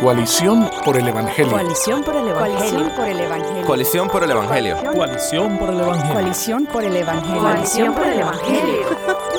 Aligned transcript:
Coalición 0.00 0.70
por 0.82 0.96
el 0.96 1.08
Evangelio. 1.08 1.52
Coalición 1.52 2.02
por 2.02 2.16
el 2.16 2.28
Evangelio. 2.28 2.46
Coalición 2.46 2.88
por 2.96 3.04
el 3.10 3.20
Evangelio. 3.20 3.66
Coalición 3.66 4.08
por 4.08 4.22
el 4.22 4.30
Evangelio. 4.30 4.76
Coalición 4.94 5.58
por 5.58 5.70
el 5.70 5.80
Evangelio. 5.80 6.12
Coalición 6.14 6.66
por 6.66 6.82
el 6.82 6.96
Evangelio. 6.96 7.42
Coalición 7.42 7.94
por 7.94 8.06
el 8.06 8.20
Evangelio. 8.20 8.86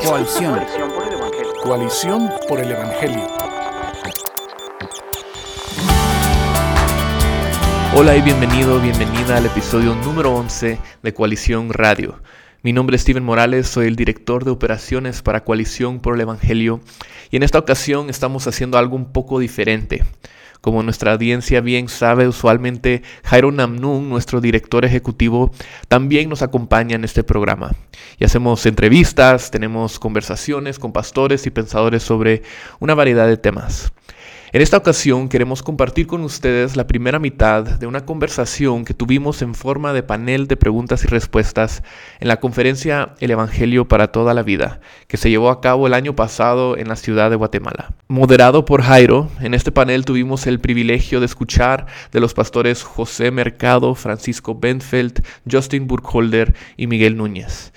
Coalición. 0.05 0.60
Coalición 1.63 2.29
por 2.47 2.60
el 2.60 2.71
Evangelio. 2.74 3.28
Hola 7.96 8.15
y 8.15 8.21
bienvenido, 8.21 8.79
bienvenida 8.79 9.37
al 9.37 9.47
episodio 9.47 9.96
número 9.96 10.35
11 10.35 10.78
de 11.01 11.13
Coalición 11.15 11.73
Radio. 11.73 12.21
Mi 12.62 12.71
nombre 12.71 12.97
es 12.97 13.01
Steven 13.01 13.23
Morales, 13.23 13.65
soy 13.65 13.87
el 13.87 13.96
director 13.96 14.46
de 14.46 14.51
operaciones 14.51 15.23
para 15.23 15.43
Coalición 15.43 16.02
por 16.02 16.13
el 16.13 16.21
Evangelio 16.21 16.81
y 17.31 17.38
en 17.38 17.41
esta 17.41 17.57
ocasión 17.57 18.12
estamos 18.12 18.45
haciendo 18.45 18.77
algo 18.77 18.95
un 18.95 19.12
poco 19.12 19.39
diferente. 19.39 20.03
Como 20.62 20.84
nuestra 20.84 21.13
audiencia 21.13 21.59
bien 21.59 21.89
sabe, 21.89 22.27
usualmente 22.27 23.02
Jairo 23.23 23.52
Namnun, 23.52 24.09
nuestro 24.09 24.41
director 24.41 24.85
ejecutivo, 24.85 25.52
también 25.88 26.29
nos 26.29 26.43
acompaña 26.43 26.95
en 26.95 27.03
este 27.03 27.23
programa. 27.23 27.71
Y 28.19 28.25
hacemos 28.25 28.63
entrevistas, 28.67 29.49
tenemos 29.49 29.97
conversaciones 29.97 30.77
con 30.77 30.93
pastores 30.93 31.47
y 31.47 31.49
pensadores 31.49 32.03
sobre 32.03 32.43
una 32.79 32.93
variedad 32.93 33.27
de 33.27 33.38
temas. 33.38 33.91
En 34.53 34.61
esta 34.61 34.75
ocasión 34.75 35.29
queremos 35.29 35.63
compartir 35.63 36.07
con 36.07 36.25
ustedes 36.25 36.75
la 36.75 36.85
primera 36.85 37.19
mitad 37.19 37.63
de 37.63 37.87
una 37.87 38.05
conversación 38.05 38.83
que 38.83 38.93
tuvimos 38.93 39.41
en 39.41 39.55
forma 39.55 39.93
de 39.93 40.03
panel 40.03 40.47
de 40.47 40.57
preguntas 40.57 41.05
y 41.05 41.07
respuestas 41.07 41.83
en 42.19 42.27
la 42.27 42.41
conferencia 42.41 43.15
El 43.21 43.31
Evangelio 43.31 43.87
para 43.87 44.11
toda 44.11 44.33
la 44.33 44.43
vida, 44.43 44.81
que 45.07 45.15
se 45.15 45.29
llevó 45.29 45.51
a 45.51 45.61
cabo 45.61 45.87
el 45.87 45.93
año 45.93 46.17
pasado 46.17 46.77
en 46.77 46.89
la 46.89 46.97
ciudad 46.97 47.29
de 47.29 47.37
Guatemala. 47.37 47.93
Moderado 48.09 48.65
por 48.65 48.81
Jairo, 48.81 49.29
en 49.39 49.53
este 49.53 49.71
panel 49.71 50.03
tuvimos 50.03 50.45
el 50.47 50.59
privilegio 50.59 51.21
de 51.21 51.27
escuchar 51.27 51.85
de 52.11 52.19
los 52.19 52.33
pastores 52.33 52.83
José 52.83 53.31
Mercado, 53.31 53.95
Francisco 53.95 54.53
Benfeld, 54.59 55.23
Justin 55.49 55.88
Burkholder 55.88 56.53
y 56.75 56.88
Miguel 56.88 57.15
Núñez 57.15 57.71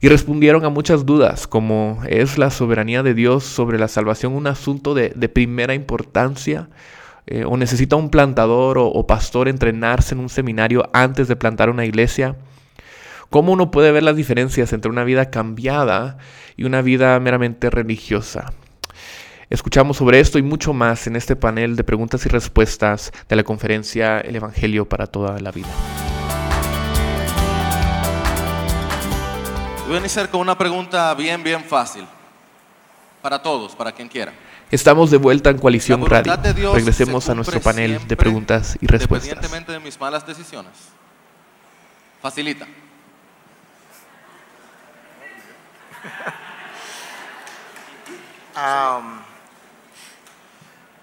y 0.00 0.08
respondieron 0.08 0.64
a 0.64 0.68
muchas 0.68 1.04
dudas, 1.06 1.46
como 1.46 2.00
¿es 2.08 2.38
la 2.38 2.50
soberanía 2.50 3.02
de 3.02 3.14
Dios 3.14 3.44
sobre 3.44 3.78
la 3.78 3.88
salvación 3.88 4.34
un 4.34 4.46
asunto 4.46 4.94
de, 4.94 5.10
primera 5.28 5.74
importancia? 5.74 6.68
Eh, 7.26 7.44
¿O 7.44 7.56
necesita 7.56 7.96
un 7.96 8.10
plantador 8.10 8.78
o, 8.78 8.86
o 8.86 9.06
pastor 9.06 9.48
entrenarse 9.48 10.14
en 10.14 10.20
un 10.20 10.28
seminario 10.28 10.88
antes 10.92 11.28
de 11.28 11.36
plantar 11.36 11.68
una 11.68 11.84
iglesia? 11.84 12.36
¿Cómo 13.28 13.52
uno 13.52 13.70
puede 13.70 13.92
ver 13.92 14.02
las 14.02 14.16
diferencias 14.16 14.72
entre 14.72 14.90
una 14.90 15.04
vida 15.04 15.30
cambiada 15.30 16.16
y 16.56 16.64
una 16.64 16.80
vida 16.80 17.18
meramente 17.20 17.68
religiosa? 17.68 18.52
Escuchamos 19.50 19.96
sobre 19.96 20.20
esto 20.20 20.38
y 20.38 20.42
mucho 20.42 20.72
más 20.72 21.06
en 21.06 21.16
este 21.16 21.34
panel 21.34 21.74
de 21.76 21.84
preguntas 21.84 22.24
y 22.24 22.28
respuestas 22.28 23.12
de 23.28 23.36
la 23.36 23.44
conferencia 23.44 24.20
El 24.20 24.36
Evangelio 24.36 24.88
para 24.88 25.06
toda 25.06 25.40
la 25.40 25.50
vida. 25.50 25.68
Voy 29.88 29.96
a 29.96 30.00
iniciar 30.00 30.28
con 30.28 30.42
una 30.42 30.58
pregunta 30.58 31.14
bien, 31.14 31.42
bien 31.42 31.64
fácil. 31.64 32.06
Para 33.22 33.40
todos, 33.40 33.74
para 33.74 33.90
quien 33.90 34.06
quiera. 34.06 34.34
Estamos 34.70 35.10
de 35.10 35.16
vuelta 35.16 35.48
en 35.48 35.56
Coalición 35.56 36.04
Radio. 36.04 36.36
de 36.36 36.52
Dios 36.52 36.74
Regresemos 36.74 37.24
se 37.24 37.32
a 37.32 37.34
nuestro 37.34 37.58
panel 37.58 38.06
de 38.06 38.14
preguntas 38.14 38.76
y 38.82 38.86
respuestas. 38.86 39.30
Independientemente 39.30 39.72
de 39.72 39.80
mis 39.80 39.98
malas 39.98 40.26
decisiones. 40.26 40.74
Facilita. 42.20 42.66
Um, 48.56 49.20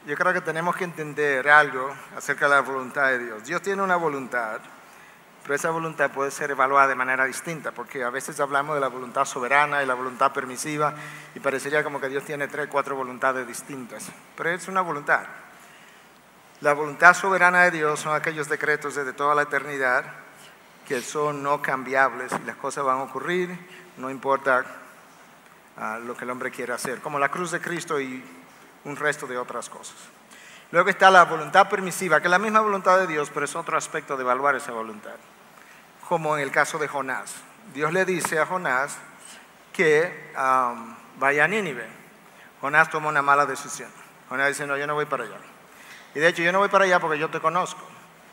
yo 0.05 0.15
creo 0.15 0.31
que 0.31 0.41
tenemos 0.41 0.75
que 0.75 0.83
entender 0.83 1.49
algo 1.49 1.89
acerca 2.15 2.47
de 2.49 2.55
la 2.55 2.61
voluntad 2.61 3.07
de 3.07 3.17
Dios. 3.17 3.45
Dios 3.45 3.61
tiene 3.63 3.81
una 3.81 3.95
voluntad, 3.95 4.59
pero 5.45 5.53
esa 5.53 5.69
voluntad 5.69 6.09
puede 6.09 6.31
ser 6.31 6.49
evaluada 6.49 6.87
de 6.87 6.95
manera 6.95 7.23
distinta, 7.25 7.71
porque 7.71 8.03
a 8.03 8.09
veces 8.09 8.39
hablamos 8.39 8.73
de 8.73 8.81
la 8.81 8.87
voluntad 8.87 9.25
soberana 9.25 9.83
y 9.83 9.85
la 9.85 9.93
voluntad 9.93 10.33
permisiva, 10.33 10.95
y 11.35 11.39
parecería 11.39 11.83
como 11.83 12.01
que 12.01 12.09
Dios 12.09 12.25
tiene 12.25 12.47
tres, 12.47 12.67
cuatro 12.67 12.95
voluntades 12.95 13.47
distintas, 13.47 14.11
pero 14.35 14.49
es 14.49 14.67
una 14.67 14.81
voluntad. 14.81 15.21
La 16.61 16.73
voluntad 16.73 17.13
soberana 17.13 17.61
de 17.65 17.69
Dios 17.69 17.99
son 17.99 18.15
aquellos 18.15 18.49
decretos 18.49 18.95
desde 18.95 19.13
toda 19.13 19.35
la 19.35 19.43
eternidad 19.43 20.05
que 20.87 21.01
son 21.01 21.43
no 21.43 21.61
cambiables 21.61 22.31
y 22.31 22.43
las 22.43 22.55
cosas 22.55 22.83
van 22.83 22.97
a 22.97 23.03
ocurrir, 23.03 23.55
no 23.97 24.09
importa 24.09 24.65
ah, 25.77 25.99
lo 26.03 26.17
que 26.17 26.23
el 26.23 26.31
hombre 26.31 26.49
quiera 26.49 26.73
hacer, 26.73 27.01
como 27.01 27.19
la 27.19 27.29
cruz 27.29 27.51
de 27.51 27.61
Cristo 27.61 28.01
y 28.01 28.23
un 28.83 28.95
resto 28.95 29.27
de 29.27 29.37
otras 29.37 29.69
cosas. 29.69 29.97
Luego 30.71 30.89
está 30.89 31.11
la 31.11 31.23
voluntad 31.25 31.69
permisiva, 31.69 32.19
que 32.19 32.25
es 32.25 32.31
la 32.31 32.39
misma 32.39 32.61
voluntad 32.61 32.97
de 32.97 33.05
Dios, 33.05 33.29
pero 33.31 33.45
es 33.45 33.55
otro 33.55 33.77
aspecto 33.77 34.17
de 34.17 34.23
evaluar 34.23 34.55
esa 34.55 34.71
voluntad. 34.71 35.13
Como 36.07 36.37
en 36.37 36.43
el 36.43 36.51
caso 36.51 36.77
de 36.77 36.87
Jonás. 36.87 37.35
Dios 37.73 37.91
le 37.91 38.05
dice 38.05 38.39
a 38.39 38.45
Jonás 38.45 38.97
que 39.73 40.31
am, 40.35 40.95
vaya 41.17 41.45
a 41.45 41.47
Nínive. 41.47 41.87
Jonás 42.61 42.89
toma 42.89 43.09
una 43.09 43.21
mala 43.21 43.45
decisión. 43.45 43.89
Jonás 44.29 44.49
dice, 44.49 44.65
no, 44.65 44.77
yo 44.77 44.87
no 44.87 44.93
voy 44.93 45.05
para 45.05 45.23
allá. 45.23 45.37
Y 46.13 46.19
de 46.19 46.29
hecho, 46.29 46.41
yo 46.41 46.51
no 46.51 46.59
voy 46.59 46.69
para 46.69 46.85
allá 46.85 46.99
porque 46.99 47.19
yo 47.19 47.29
te 47.29 47.39
conozco. 47.39 47.81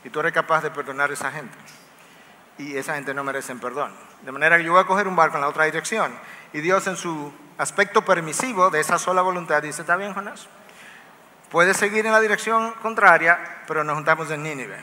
Y 0.05 0.11
tú 0.11 0.21
eres 0.21 0.33
capaz 0.33 0.63
de 0.63 0.71
perdonar 0.71 1.11
a 1.11 1.13
esa 1.13 1.33
gente. 1.33 1.57
Y 2.59 2.77
esa 2.77 2.95
gente 2.95 3.13
no 3.13 3.25
merece 3.25 3.55
perdón. 3.57 3.93
De 4.23 4.31
manera 4.31 4.57
que 4.57 4.65
yo 4.65 4.73
voy 4.73 4.81
a 4.81 4.87
coger 4.87 5.09
un 5.09 5.17
barco 5.17 5.37
en 5.37 5.43
la 5.43 5.49
otra 5.49 5.65
dirección. 5.65 6.15
Y 6.53 6.61
Dios 6.61 6.87
en 6.87 6.97
su 6.97 7.33
aspecto 7.59 8.05
permisivo 8.05 8.71
de 8.71 8.81
esa 8.81 8.99
sola 8.99 9.23
voluntad 9.23 9.63
dice, 9.63 9.83
está 9.83 9.97
bien, 9.97 10.15
Jonás. 10.15 10.49
Puedes 11.51 11.77
seguir 11.77 12.07
en 12.07 12.13
la 12.13 12.21
dirección 12.21 12.73
contraria, 12.81 13.63
pero 13.67 13.85
nos 13.85 13.97
juntamos 13.97 14.31
en 14.31 14.43
Nínive. 14.43 14.77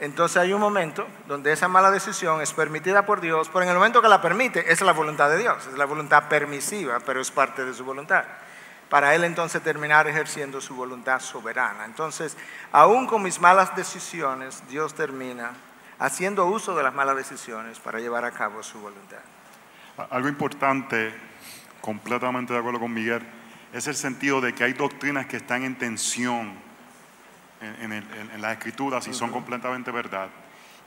Entonces 0.00 0.38
hay 0.38 0.54
un 0.54 0.60
momento 0.60 1.06
donde 1.28 1.52
esa 1.52 1.68
mala 1.68 1.90
decisión 1.90 2.40
es 2.40 2.54
permitida 2.54 3.04
por 3.04 3.20
Dios, 3.20 3.50
pero 3.52 3.64
en 3.64 3.68
el 3.68 3.76
momento 3.76 4.00
que 4.00 4.08
la 4.08 4.22
permite 4.22 4.72
es 4.72 4.80
la 4.80 4.92
voluntad 4.92 5.28
de 5.28 5.36
Dios, 5.36 5.66
es 5.66 5.76
la 5.76 5.84
voluntad 5.84 6.26
permisiva, 6.26 7.00
pero 7.00 7.20
es 7.20 7.30
parte 7.30 7.66
de 7.66 7.74
su 7.74 7.84
voluntad. 7.84 8.24
Para 8.88 9.14
Él 9.14 9.24
entonces 9.24 9.62
terminar 9.62 10.08
ejerciendo 10.08 10.62
su 10.62 10.74
voluntad 10.74 11.20
soberana. 11.20 11.84
Entonces, 11.84 12.36
aún 12.72 13.06
con 13.06 13.22
mis 13.22 13.40
malas 13.40 13.76
decisiones, 13.76 14.62
Dios 14.70 14.94
termina 14.94 15.50
haciendo 15.98 16.46
uso 16.46 16.74
de 16.74 16.82
las 16.82 16.94
malas 16.94 17.14
decisiones 17.14 17.78
para 17.78 18.00
llevar 18.00 18.24
a 18.24 18.30
cabo 18.30 18.62
su 18.62 18.80
voluntad. 18.80 19.20
Algo 20.08 20.28
importante, 20.28 21.14
completamente 21.82 22.54
de 22.54 22.58
acuerdo 22.58 22.80
con 22.80 22.92
Miguel, 22.92 23.22
es 23.74 23.86
el 23.86 23.94
sentido 23.94 24.40
de 24.40 24.54
que 24.54 24.64
hay 24.64 24.72
doctrinas 24.72 25.26
que 25.26 25.36
están 25.36 25.62
en 25.62 25.76
tensión 25.76 26.69
en, 27.60 27.82
en 27.82 27.92
el- 27.92 28.30
en- 28.34 28.40
las 28.42 28.52
escrituras 28.52 29.06
y 29.06 29.14
son 29.14 29.30
completamente 29.30 29.90
verdad. 29.90 30.28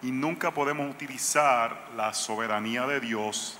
Y 0.01 0.11
nunca 0.11 0.51
podemos 0.51 0.89
utilizar 0.89 1.89
la 1.95 2.13
soberanía 2.13 2.85
de 2.87 2.99
Dios 2.99 3.57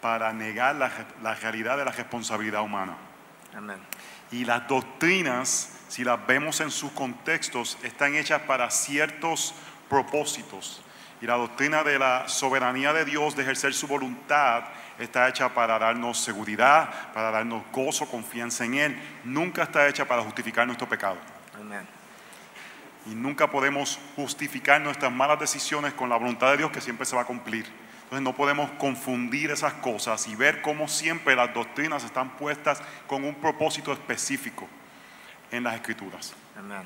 para 0.00 0.32
negar 0.32 0.76
la, 0.76 0.90
la 1.22 1.34
realidad 1.34 1.76
de 1.76 1.84
la 1.84 1.92
responsabilidad 1.92 2.62
humana. 2.62 2.96
Amén. 3.56 3.78
Y 4.30 4.44
las 4.44 4.66
doctrinas, 4.66 5.78
si 5.88 6.04
las 6.04 6.24
vemos 6.26 6.60
en 6.60 6.70
sus 6.70 6.92
contextos, 6.92 7.76
están 7.82 8.14
hechas 8.14 8.42
para 8.42 8.70
ciertos 8.70 9.54
propósitos. 9.88 10.82
Y 11.20 11.26
la 11.26 11.34
doctrina 11.34 11.84
de 11.84 11.98
la 11.98 12.28
soberanía 12.28 12.92
de 12.92 13.04
Dios, 13.04 13.36
de 13.36 13.42
ejercer 13.42 13.74
su 13.74 13.86
voluntad, 13.86 14.64
está 14.98 15.28
hecha 15.28 15.48
para 15.54 15.78
darnos 15.78 16.18
seguridad, 16.18 17.12
para 17.12 17.30
darnos 17.30 17.62
gozo, 17.72 18.06
confianza 18.06 18.64
en 18.64 18.74
Él. 18.74 19.02
Nunca 19.24 19.64
está 19.64 19.86
hecha 19.86 20.04
para 20.06 20.22
justificar 20.22 20.66
nuestro 20.66 20.88
pecado. 20.88 21.16
Amén. 21.60 21.86
Y 23.06 23.14
nunca 23.14 23.50
podemos 23.50 23.98
justificar 24.16 24.80
nuestras 24.80 25.10
malas 25.12 25.38
decisiones 25.40 25.92
con 25.94 26.08
la 26.08 26.16
voluntad 26.16 26.50
de 26.52 26.58
Dios 26.58 26.70
que 26.70 26.80
siempre 26.80 27.04
se 27.04 27.16
va 27.16 27.22
a 27.22 27.26
cumplir. 27.26 27.66
Entonces 28.04 28.22
no 28.22 28.34
podemos 28.36 28.70
confundir 28.72 29.50
esas 29.50 29.72
cosas 29.74 30.28
y 30.28 30.36
ver 30.36 30.62
cómo 30.62 30.86
siempre 30.86 31.34
las 31.34 31.52
doctrinas 31.54 32.04
están 32.04 32.30
puestas 32.36 32.80
con 33.06 33.24
un 33.24 33.34
propósito 33.34 33.92
específico 33.92 34.68
en 35.50 35.64
las 35.64 35.74
escrituras. 35.76 36.32
Amén. 36.58 36.82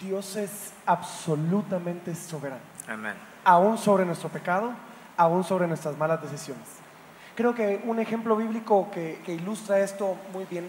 Dios 0.00 0.34
es 0.36 0.72
absolutamente 0.84 2.14
soberano, 2.14 2.60
Amén. 2.88 3.14
aún 3.44 3.78
sobre 3.78 4.04
nuestro 4.04 4.28
pecado, 4.28 4.72
aún 5.16 5.44
sobre 5.44 5.68
nuestras 5.68 5.96
malas 5.96 6.20
decisiones. 6.22 6.66
Creo 7.36 7.54
que 7.54 7.80
un 7.84 8.00
ejemplo 8.00 8.36
bíblico 8.36 8.90
que, 8.90 9.20
que 9.24 9.32
ilustra 9.34 9.78
esto 9.78 10.16
muy 10.32 10.44
bien 10.46 10.68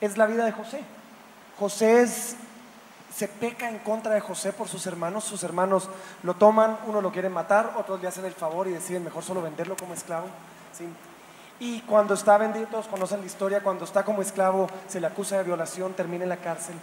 es 0.00 0.16
la 0.16 0.26
vida 0.26 0.44
de 0.44 0.52
José. 0.52 0.80
José 1.58 2.02
es- 2.02 2.36
se 3.18 3.26
peca 3.26 3.68
en 3.68 3.80
contra 3.80 4.14
de 4.14 4.20
José 4.20 4.52
por 4.52 4.68
sus 4.68 4.86
hermanos, 4.86 5.24
sus 5.24 5.42
hermanos 5.42 5.88
lo 6.22 6.34
toman, 6.34 6.78
uno 6.86 7.00
lo 7.00 7.10
quiere 7.10 7.28
matar, 7.28 7.74
otros 7.76 8.00
le 8.00 8.06
hacen 8.06 8.24
el 8.24 8.32
favor 8.32 8.68
y 8.68 8.70
deciden 8.70 9.02
mejor 9.02 9.24
solo 9.24 9.42
venderlo 9.42 9.76
como 9.76 9.92
esclavo. 9.92 10.26
¿sí? 10.72 10.84
Y 11.58 11.80
cuando 11.80 12.14
está 12.14 12.38
vendido, 12.38 12.68
todos 12.68 12.86
conocen 12.86 13.18
la 13.20 13.26
historia, 13.26 13.60
cuando 13.60 13.84
está 13.84 14.04
como 14.04 14.22
esclavo 14.22 14.68
se 14.86 15.00
le 15.00 15.08
acusa 15.08 15.36
de 15.38 15.42
violación, 15.42 15.94
termina 15.94 16.22
en 16.22 16.28
la 16.28 16.36
cárcel. 16.36 16.76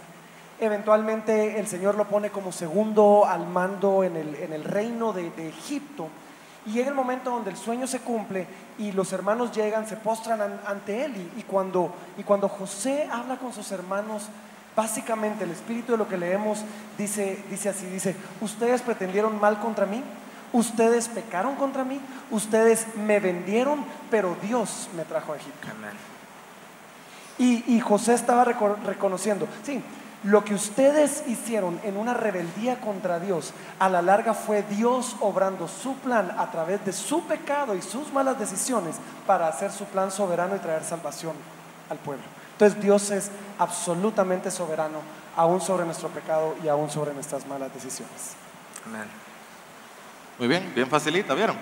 Eventualmente 0.60 1.58
el 1.58 1.66
Señor 1.66 1.94
lo 1.94 2.06
pone 2.08 2.30
como 2.30 2.52
segundo 2.52 3.24
al 3.26 3.46
mando 3.46 4.04
en 4.04 4.16
el, 4.16 4.34
en 4.34 4.52
el 4.52 4.64
reino 4.64 5.12
de, 5.12 5.30
de 5.30 5.48
Egipto 5.48 6.08
Y 6.66 6.72
llega 6.72 6.88
el 6.88 6.94
momento 6.94 7.30
donde 7.30 7.50
el 7.50 7.56
sueño 7.56 7.86
se 7.86 8.00
cumple 8.00 8.46
y 8.78 8.92
los 8.92 9.12
hermanos 9.12 9.52
llegan, 9.52 9.86
se 9.86 9.96
postran 9.96 10.40
an- 10.40 10.60
ante 10.66 11.04
él. 11.04 11.30
Y 11.36 11.42
cuando, 11.44 11.92
y 12.18 12.22
cuando 12.24 12.48
José 12.48 13.08
habla 13.10 13.36
con 13.38 13.52
sus 13.52 13.70
hermanos, 13.70 14.28
básicamente 14.76 15.44
el 15.44 15.50
espíritu 15.50 15.92
de 15.92 15.98
lo 15.98 16.06
que 16.06 16.18
leemos 16.18 16.60
dice, 16.98 17.42
dice 17.50 17.70
así, 17.70 17.86
dice, 17.86 18.14
ustedes 18.40 18.82
pretendieron 18.82 19.40
mal 19.40 19.58
contra 19.58 19.86
mí, 19.86 20.02
ustedes 20.52 21.08
pecaron 21.08 21.56
contra 21.56 21.82
mí, 21.82 21.98
ustedes 22.30 22.86
me 22.96 23.18
vendieron, 23.18 23.84
pero 24.10 24.36
Dios 24.42 24.88
me 24.94 25.04
trajo 25.04 25.32
a 25.32 25.36
Egipto. 25.36 25.68
Amén. 25.70 25.96
Y, 27.38 27.74
y 27.74 27.80
José 27.80 28.14
estaba 28.14 28.44
reco- 28.44 28.76
reconociendo, 28.84 29.48
sí, 29.62 29.82
lo 30.24 30.44
que 30.44 30.54
ustedes 30.54 31.22
hicieron 31.28 31.78
en 31.84 31.96
una 31.96 32.14
rebeldía 32.14 32.80
contra 32.80 33.20
Dios, 33.20 33.52
a 33.78 33.88
la 33.88 34.02
larga 34.02 34.34
fue 34.34 34.62
Dios 34.62 35.16
obrando 35.20 35.68
su 35.68 35.94
plan 35.96 36.34
a 36.38 36.50
través 36.50 36.84
de 36.84 36.92
su 36.92 37.22
pecado 37.26 37.74
y 37.76 37.82
sus 37.82 38.12
malas 38.12 38.38
decisiones 38.38 38.96
para 39.26 39.48
hacer 39.48 39.70
su 39.70 39.84
plan 39.84 40.10
soberano 40.10 40.56
y 40.56 40.58
traer 40.58 40.82
salvación 40.82 41.34
al 41.90 41.98
pueblo. 41.98 42.24
Entonces 42.52 42.80
Dios 42.82 43.10
es 43.10 43.30
absolutamente 43.58 44.50
soberano, 44.50 45.00
aún 45.36 45.60
sobre 45.60 45.84
nuestro 45.84 46.08
pecado 46.08 46.54
y 46.62 46.68
aún 46.68 46.90
sobre 46.90 47.12
nuestras 47.14 47.46
malas 47.46 47.72
decisiones. 47.72 48.34
Amén. 48.86 49.06
Muy 50.38 50.48
bien, 50.48 50.72
bien 50.74 50.88
facilita, 50.88 51.34
¿vieron? 51.34 51.56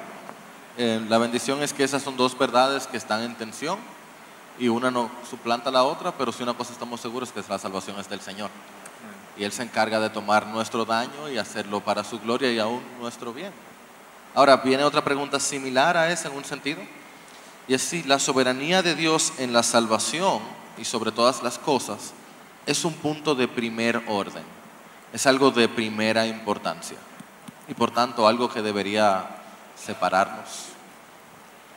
Eh, 0.77 1.05
la 1.09 1.19
bendición 1.19 1.63
es 1.63 1.73
que 1.73 1.85
esas 1.85 2.03
son 2.03 2.17
dos 2.17 2.37
verdades 2.37 2.87
que 2.87 2.97
están 2.97 3.23
en 3.23 3.37
tensión 3.37 3.79
y 4.59 4.69
una 4.69 4.91
no 4.91 5.11
suplanta 5.29 5.69
a 5.71 5.73
la 5.73 5.85
otra, 5.85 6.13
pero 6.13 6.33
si 6.33 6.43
una 6.43 6.55
cosa 6.55 6.73
estamos 6.73 7.01
seguros 7.01 7.31
que 7.31 7.41
es 7.41 7.49
la 7.49 7.59
salvación 7.59 7.99
es 7.99 8.09
del 8.09 8.21
Señor. 8.21 8.51
Y 9.37 9.45
Él 9.45 9.53
se 9.53 9.63
encarga 9.63 9.99
de 10.01 10.11
tomar 10.11 10.47
nuestro 10.47 10.85
daño 10.85 11.29
y 11.29 11.39
hacerlo 11.39 11.81
para 11.81 12.05
su 12.05 12.21
gloria 12.21 12.53
y 12.53 12.59
aún 12.59 12.83
nuestro 13.01 13.33
bien. 13.33 13.53
Ahora, 14.35 14.57
viene 14.59 14.85
otra 14.85 15.05
pregunta 15.05 15.39
similar 15.39 15.97
a 15.97 16.11
esa 16.11 16.29
en 16.29 16.37
un 16.37 16.45
sentido. 16.45 16.81
Y 17.67 17.75
es 17.75 17.83
si 17.83 18.03
la 18.03 18.19
soberanía 18.19 18.83
de 18.83 18.95
Dios 18.95 19.33
en 19.39 19.53
la 19.53 19.63
salvación 19.63 20.41
y 20.77 20.85
sobre 20.85 21.13
todas 21.13 21.43
las 21.43 21.59
cosas 21.59 22.13
es 22.67 22.85
un 22.85 22.95
punto 22.95 23.35
de 23.35 23.49
primer 23.49 24.03
orden. 24.07 24.45
Es 25.13 25.27
algo 25.27 25.51
de 25.51 25.69
primera 25.69 26.27
importancia. 26.27 26.97
Y 27.69 27.75
por 27.75 27.91
tanto 27.91 28.27
algo 28.27 28.49
que 28.53 28.63
debería 28.63 29.27
separarnos. 29.77 30.67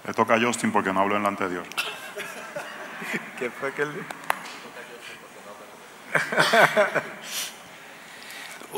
Le 0.06 0.14
toca 0.14 0.36
a 0.36 0.42
Justin 0.42 0.72
porque 0.72 0.94
no 0.94 1.02
habló 1.02 1.18
en 1.18 1.24
la 1.24 1.30
anterior. 1.30 1.64
¿Qué 3.40 3.50
fue 3.50 3.74
que 3.74 3.82
él 3.84 3.94
dijo? 3.94 4.06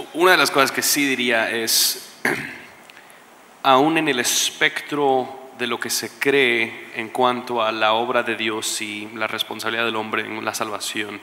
Una 0.13 0.31
de 0.31 0.37
las 0.37 0.51
cosas 0.51 0.71
que 0.71 0.81
sí 0.81 1.05
diría 1.05 1.49
es, 1.51 2.13
aún 3.63 3.97
en 3.97 4.07
el 4.07 4.19
espectro 4.19 5.38
de 5.59 5.67
lo 5.67 5.79
que 5.79 5.89
se 5.91 6.09
cree 6.19 6.87
en 6.95 7.09
cuanto 7.09 7.61
a 7.61 7.71
la 7.71 7.93
obra 7.93 8.23
de 8.23 8.35
Dios 8.35 8.81
y 8.81 9.07
la 9.13 9.27
responsabilidad 9.27 9.85
del 9.85 9.95
hombre 9.97 10.23
en 10.25 10.43
la 10.43 10.53
salvación, 10.55 11.19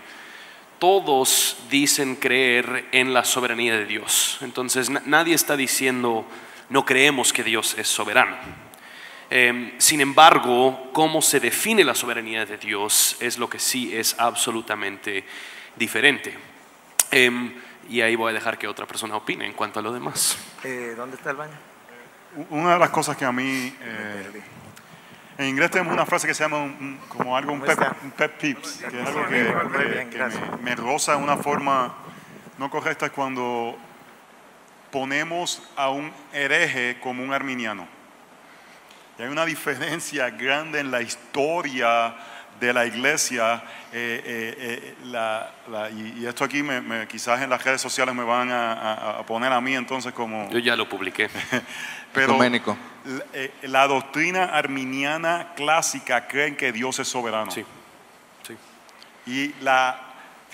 todos 0.79 1.57
dicen 1.71 2.17
creer 2.17 2.87
en 2.93 3.15
la 3.15 3.25
soberanía 3.25 3.77
de 3.77 3.87
Dios. 3.87 4.39
Entonces 4.43 4.91
na- 4.91 5.03
nadie 5.07 5.35
está 5.35 5.57
diciendo 5.57 6.27
no 6.69 6.85
creemos 6.85 7.33
que 7.33 7.43
Dios 7.43 7.75
es 7.79 7.89
soberano. 7.89 8.37
Eh, 9.31 9.75
sin 9.79 10.01
embargo, 10.01 10.91
cómo 10.93 11.23
se 11.23 11.41
define 11.41 11.83
la 11.83 11.95
soberanía 11.95 12.45
de 12.45 12.59
Dios 12.59 13.17
es 13.21 13.39
lo 13.39 13.49
que 13.49 13.59
sí 13.59 13.97
es 13.97 14.15
absolutamente 14.19 15.25
diferente. 15.77 16.37
Em, 17.11 17.55
y 17.89 18.01
ahí 18.03 18.15
voy 18.17 18.31
a 18.31 18.35
dejar 18.35 18.59
que 18.59 18.69
otra 18.69 18.87
persona 18.87 19.17
opine 19.17 19.47
en 19.47 19.53
cuanto 19.55 19.81
a 19.81 19.83
lo 19.83 19.93
demás. 19.93 20.37
Eh, 20.65 20.95
¿Dónde 20.97 21.17
está 21.17 21.31
el 21.31 21.37
baño? 21.37 21.57
Una 22.51 22.75
de 22.75 22.79
las 22.79 22.91
cosas 22.91 23.17
que 23.17 23.25
a 23.25 23.33
mí, 23.33 23.75
eh, 23.81 24.43
en 25.39 25.47
inglés 25.49 25.71
tenemos 25.71 25.93
una 25.93 26.05
frase 26.07 26.27
que 26.27 26.35
se 26.35 26.43
llama 26.43 26.59
un- 26.59 26.77
un- 26.81 27.01
como 27.09 27.37
algo, 27.37 27.53
un 27.53 27.61
¿Cómo 27.61 27.67
pet, 27.75 27.81
está? 27.83 27.97
un 28.03 28.11
que 28.91 29.01
es 29.01 29.07
algo 29.07 29.27
que, 29.27 30.07
me, 30.61 30.63
me 30.63 30.75
roza 30.77 31.13
de 31.13 31.19
una 31.23 31.37
forma 31.39 31.95
no 32.59 32.71
correcta, 32.71 33.07
es 33.07 33.13
cuando 33.13 33.77
ponemos 34.91 35.63
a 35.77 35.91
un 35.91 36.13
hereje 36.33 36.99
como 37.03 37.23
un 37.23 37.33
arminiano. 37.33 37.87
Y 39.19 39.23
hay 39.23 39.29
una 39.29 39.45
diferencia 39.47 40.29
grande 40.31 40.81
en 40.81 40.91
la 40.91 41.01
historia 41.03 42.15
de 42.61 42.73
la 42.73 42.85
iglesia. 42.87 43.63
eh, 43.93 44.21
eh, 44.27 44.55
eh, 44.59 44.95
la- 45.05 45.51
la- 45.71 45.89
y, 45.89 46.19
y 46.19 46.27
esto 46.27 46.45
aquí 46.45 46.63
me- 46.63 46.83
me- 46.83 47.07
quizás 47.07 47.41
en 47.41 47.49
las 47.49 47.65
redes 47.65 47.81
sociales 47.81 48.15
me 48.15 48.25
van 48.25 48.51
a, 48.51 48.73
a- 48.75 49.19
a 49.21 49.23
poner 49.25 49.51
a 49.53 49.61
mí 49.61 49.75
entonces 49.75 50.13
como... 50.13 50.51
Yo 50.51 50.59
ya 50.59 50.77
lo 50.77 50.87
publiqué. 50.87 51.31
Pero 52.13 52.33
la, 53.05 53.19
eh, 53.35 53.53
la 53.63 53.87
doctrina 53.87 54.45
arminiana 54.45 55.53
clásica 55.55 56.27
creen 56.27 56.57
que 56.57 56.73
Dios 56.73 56.99
es 56.99 57.09
soberano. 57.09 57.51
Sí. 57.51 57.65
Sí. 58.47 58.57
Y 59.27 59.55
la 59.63 60.01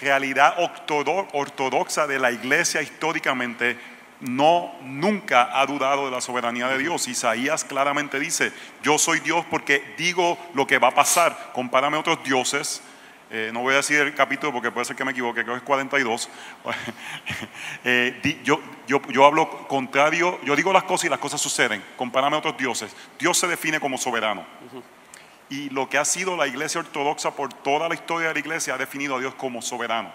realidad 0.00 0.56
ortodo- 0.58 1.28
ortodoxa 1.32 2.06
de 2.06 2.18
la 2.18 2.30
iglesia 2.32 2.82
históricamente 2.82 3.78
no 4.20 4.72
nunca 4.82 5.60
ha 5.60 5.66
dudado 5.66 6.04
de 6.04 6.10
la 6.12 6.20
soberanía 6.20 6.68
de 6.68 6.78
Dios. 6.78 7.08
Isaías 7.08 7.64
claramente 7.64 8.20
dice, 8.20 8.52
yo 8.82 8.98
soy 8.98 9.20
Dios 9.20 9.44
porque 9.50 9.94
digo 9.98 10.38
lo 10.54 10.66
que 10.66 10.78
va 10.78 10.88
a 10.88 10.94
pasar. 10.94 11.50
Compárame 11.52 11.96
a 11.96 12.00
otros 12.00 12.22
dioses. 12.24 12.82
Eh, 13.34 13.50
no 13.50 13.60
voy 13.60 13.72
a 13.72 13.78
decir 13.78 13.98
el 13.98 14.14
capítulo 14.14 14.52
porque 14.52 14.70
puede 14.70 14.84
ser 14.84 14.94
que 14.94 15.06
me 15.06 15.12
equivoque, 15.12 15.42
creo 15.42 15.54
que 15.54 15.58
es 15.60 15.64
42. 15.64 16.28
Eh, 17.84 18.20
di- 18.22 18.40
yo, 18.44 18.60
yo, 18.86 19.00
yo 19.08 19.24
hablo 19.24 19.66
contrario, 19.66 20.38
yo 20.44 20.54
digo 20.54 20.72
las 20.72 20.84
cosas 20.84 21.06
y 21.06 21.08
las 21.08 21.18
cosas 21.18 21.40
suceden. 21.40 21.82
Compárame 21.96 22.36
a 22.36 22.38
otros 22.40 22.56
dioses. 22.56 22.94
Dios 23.18 23.38
se 23.38 23.48
define 23.48 23.80
como 23.80 23.96
soberano. 23.98 24.44
Y 25.48 25.70
lo 25.70 25.88
que 25.88 25.98
ha 25.98 26.04
sido 26.04 26.36
la 26.36 26.46
iglesia 26.46 26.80
ortodoxa 26.80 27.32
por 27.34 27.52
toda 27.52 27.88
la 27.88 27.94
historia 27.94 28.28
de 28.28 28.34
la 28.34 28.40
iglesia 28.40 28.74
ha 28.74 28.78
definido 28.78 29.16
a 29.16 29.20
Dios 29.20 29.34
como 29.34 29.62
soberano. 29.62 30.12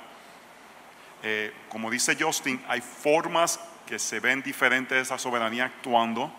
Eh, 1.23 1.51
como 1.69 1.89
dice 1.89 2.15
Justin, 2.19 2.63
hay 2.67 2.81
formas 2.81 3.59
que 3.87 3.97
se 3.99 4.19
ven 4.19 4.41
diferentes 4.43 4.95
de 4.95 5.01
esa 5.01 5.17
soberanía 5.17 5.65
actuando, 5.65 6.31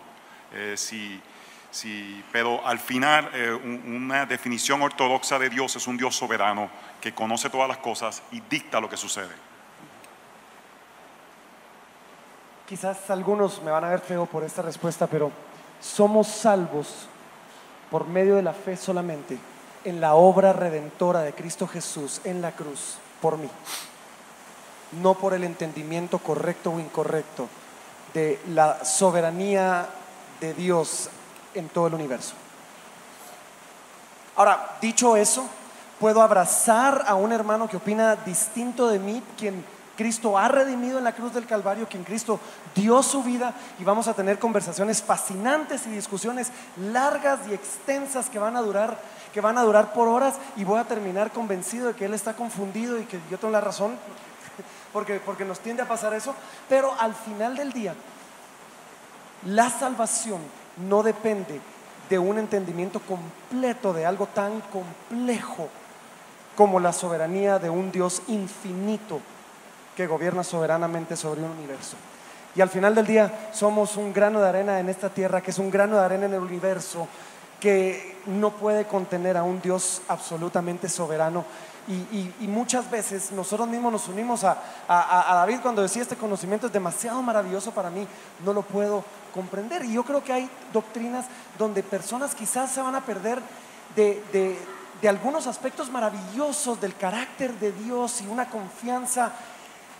si- 0.76 1.20
si- 1.70 2.24
pero 2.32 2.66
al 2.66 2.78
final 2.78 3.30
eh, 3.34 3.52
un- 3.52 3.82
una 4.04 4.26
definición 4.26 4.80
ortodoxa 4.82 5.38
de 5.38 5.50
Dios 5.50 5.76
es 5.76 5.86
un 5.86 5.96
Dios 5.96 6.16
soberano 6.16 6.70
que 7.00 7.14
conoce 7.14 7.50
todas 7.50 7.68
las 7.68 7.78
cosas 7.78 8.22
y 8.32 8.40
dicta 8.40 8.80
lo 8.80 8.88
que 8.88 8.96
sucede. 8.96 9.34
Quizás 12.66 13.08
algunos 13.10 13.62
me 13.62 13.70
van 13.70 13.84
a 13.84 13.88
ver 13.90 14.00
feo 14.00 14.26
por 14.26 14.44
esta 14.44 14.60
respuesta, 14.62 15.06
pero 15.06 15.30
somos 15.80 16.26
salvos 16.26 17.06
por 17.90 18.06
medio 18.06 18.36
de 18.36 18.42
la 18.42 18.52
fe 18.52 18.76
solamente 18.76 19.38
en 19.84 20.00
la 20.00 20.14
obra 20.14 20.52
redentora 20.52 21.20
de 21.20 21.32
Cristo 21.32 21.66
Jesús 21.66 22.20
en 22.24 22.42
la 22.42 22.52
cruz 22.52 22.98
por 23.22 23.38
mí, 23.38 23.48
no 25.00 25.14
por 25.14 25.32
el 25.32 25.44
entendimiento 25.44 26.18
correcto 26.18 26.72
o 26.72 26.80
incorrecto 26.80 27.48
de 28.12 28.38
la 28.48 28.84
soberanía 28.84 29.88
de 30.40 30.52
Dios 30.52 31.08
en 31.58 31.68
todo 31.68 31.88
el 31.88 31.94
universo. 31.94 32.34
Ahora, 34.36 34.76
dicho 34.80 35.16
eso, 35.16 35.46
puedo 35.98 36.22
abrazar 36.22 37.04
a 37.06 37.14
un 37.14 37.32
hermano 37.32 37.68
que 37.68 37.76
opina 37.76 38.16
distinto 38.16 38.88
de 38.88 38.98
mí, 38.98 39.22
quien 39.36 39.64
Cristo 39.96 40.38
ha 40.38 40.46
redimido 40.46 40.98
en 40.98 41.04
la 41.04 41.12
cruz 41.12 41.34
del 41.34 41.44
Calvario, 41.44 41.88
quien 41.88 42.04
Cristo 42.04 42.38
dio 42.72 43.02
su 43.02 43.24
vida 43.24 43.52
y 43.80 43.84
vamos 43.84 44.06
a 44.06 44.14
tener 44.14 44.38
conversaciones 44.38 45.02
fascinantes 45.02 45.88
y 45.88 45.90
discusiones 45.90 46.52
largas 46.76 47.40
y 47.48 47.52
extensas 47.52 48.30
que 48.30 48.38
van 48.38 48.56
a 48.56 48.62
durar 48.62 48.96
que 49.34 49.40
van 49.40 49.58
a 49.58 49.62
durar 49.62 49.92
por 49.92 50.08
horas 50.08 50.36
y 50.56 50.64
voy 50.64 50.78
a 50.78 50.84
terminar 50.84 51.32
convencido 51.32 51.88
de 51.88 51.94
que 51.94 52.04
él 52.04 52.14
está 52.14 52.34
confundido 52.34 52.98
y 52.98 53.04
que 53.04 53.20
yo 53.28 53.38
tengo 53.38 53.52
la 53.52 53.60
razón 53.60 53.96
porque 54.92 55.18
porque 55.18 55.44
nos 55.44 55.58
tiende 55.58 55.82
a 55.82 55.88
pasar 55.88 56.14
eso, 56.14 56.32
pero 56.68 56.94
al 57.00 57.14
final 57.14 57.56
del 57.56 57.72
día 57.72 57.94
la 59.46 59.68
salvación 59.68 60.40
no 60.86 61.02
depende 61.02 61.60
de 62.08 62.18
un 62.18 62.38
entendimiento 62.38 63.00
completo 63.00 63.92
de 63.92 64.06
algo 64.06 64.26
tan 64.26 64.60
complejo 64.62 65.68
como 66.56 66.80
la 66.80 66.92
soberanía 66.92 67.58
de 67.58 67.70
un 67.70 67.92
Dios 67.92 68.22
infinito 68.28 69.20
que 69.96 70.06
gobierna 70.06 70.42
soberanamente 70.42 71.16
sobre 71.16 71.42
un 71.42 71.50
universo. 71.50 71.96
Y 72.54 72.60
al 72.60 72.68
final 72.70 72.94
del 72.94 73.06
día 73.06 73.50
somos 73.52 73.96
un 73.96 74.12
grano 74.12 74.40
de 74.40 74.48
arena 74.48 74.80
en 74.80 74.88
esta 74.88 75.10
tierra, 75.10 75.40
que 75.40 75.50
es 75.50 75.58
un 75.58 75.70
grano 75.70 75.96
de 75.96 76.04
arena 76.04 76.26
en 76.26 76.34
el 76.34 76.40
universo, 76.40 77.06
que 77.60 78.16
no 78.26 78.50
puede 78.50 78.86
contener 78.86 79.36
a 79.36 79.42
un 79.42 79.60
Dios 79.60 80.02
absolutamente 80.08 80.88
soberano. 80.88 81.44
Y, 81.88 82.46
muchas 82.46 82.90
veces 82.90 83.32
nosotros 83.32 83.66
mismos 83.68 83.92
nos 83.92 84.08
unimos 84.08 84.44
a- 84.44 84.58
a 84.88 85.34
David 85.36 85.60
cuando 85.62 85.82
decía 85.82 86.02
este 86.02 86.16
conocimiento 86.16 86.66
es 86.66 86.72
demasiado 86.72 87.22
maravilloso 87.22 87.70
para 87.72 87.88
mí, 87.90 88.06
no 88.44 88.52
lo 88.52 88.62
puedo 88.62 89.04
comprender. 89.38 89.84
Y 89.84 89.92
yo 89.92 90.02
creo 90.02 90.24
que 90.24 90.32
hay 90.32 90.50
doctrinas 90.72 91.26
donde 91.56 91.84
personas 91.84 92.34
quizás 92.34 92.72
se 92.72 92.82
van 92.82 92.96
a 92.96 93.04
perder 93.06 93.40
de, 93.94 94.20
de- 94.32 95.08
algunos 95.08 95.46
aspectos 95.46 95.90
maravillosos 95.90 96.80
del 96.80 96.96
carácter 96.96 97.52
de 97.60 97.70
Dios 97.70 98.20
y 98.20 98.26
una 98.26 98.50
confianza 98.50 99.30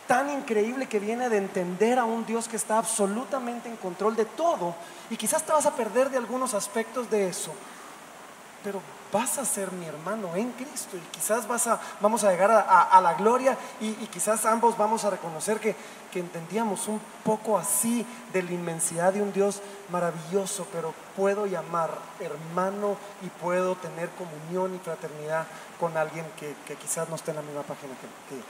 tan 0.08 0.28
increíble 0.28 0.88
que 0.88 0.98
viene 0.98 1.28
de 1.28 1.36
entender 1.36 2.00
a 2.00 2.04
un 2.04 2.26
Dios 2.26 2.48
que 2.48 2.56
está 2.56 2.78
absolutamente 2.78 3.68
en 3.68 3.76
control 3.76 4.16
de 4.16 4.24
todo. 4.24 4.74
Y 5.08 5.16
quizás 5.16 5.44
te 5.44 5.52
vas 5.52 5.66
a 5.66 5.76
perder 5.76 6.10
de 6.10 6.16
algunos 6.16 6.52
aspectos 6.52 7.08
de 7.10 7.28
eso, 7.28 7.52
pero 8.64 8.80
vas 9.12 9.38
a 9.38 9.44
ser 9.44 9.72
mi 9.72 9.86
hermano 9.86 10.34
en 10.36 10.50
Cristo 10.52 10.96
y 10.96 11.00
quizás 11.16 11.46
vas 11.48 11.66
a, 11.66 11.80
vamos 12.00 12.24
a 12.24 12.30
llegar 12.30 12.50
a, 12.50 12.60
a- 12.60 12.82
a 12.82 13.00
la 13.00 13.14
gloria 13.14 13.56
y, 13.80 13.88
y 13.88 14.08
quizás 14.12 14.44
ambos 14.44 14.76
vamos 14.76 15.04
a 15.04 15.10
reconocer 15.10 15.58
que, 15.60 15.74
que 16.12 16.18
entendíamos 16.20 16.88
un 16.88 17.00
poco 17.24 17.58
así 17.58 18.04
de 18.32 18.42
la 18.42 18.52
inmensidad 18.52 19.12
de 19.12 19.22
un 19.22 19.32
Dios 19.32 19.62
maravilloso, 19.90 20.66
pero 20.72 20.94
puedo 21.16 21.46
llamar 21.46 21.90
hermano 22.20 22.96
y 23.22 23.28
puedo 23.40 23.74
tener 23.76 24.10
comunión 24.10 24.74
y 24.74 24.78
fraternidad 24.78 25.46
con 25.80 25.96
alguien 25.96 26.26
que, 26.38 26.54
que 26.66 26.74
quizás 26.76 27.08
no 27.08 27.16
esté 27.16 27.30
en 27.30 27.36
la 27.36 27.42
misma 27.42 27.62
página 27.62 27.92
que, 27.94 28.34
que 28.34 28.40
yo. 28.40 28.46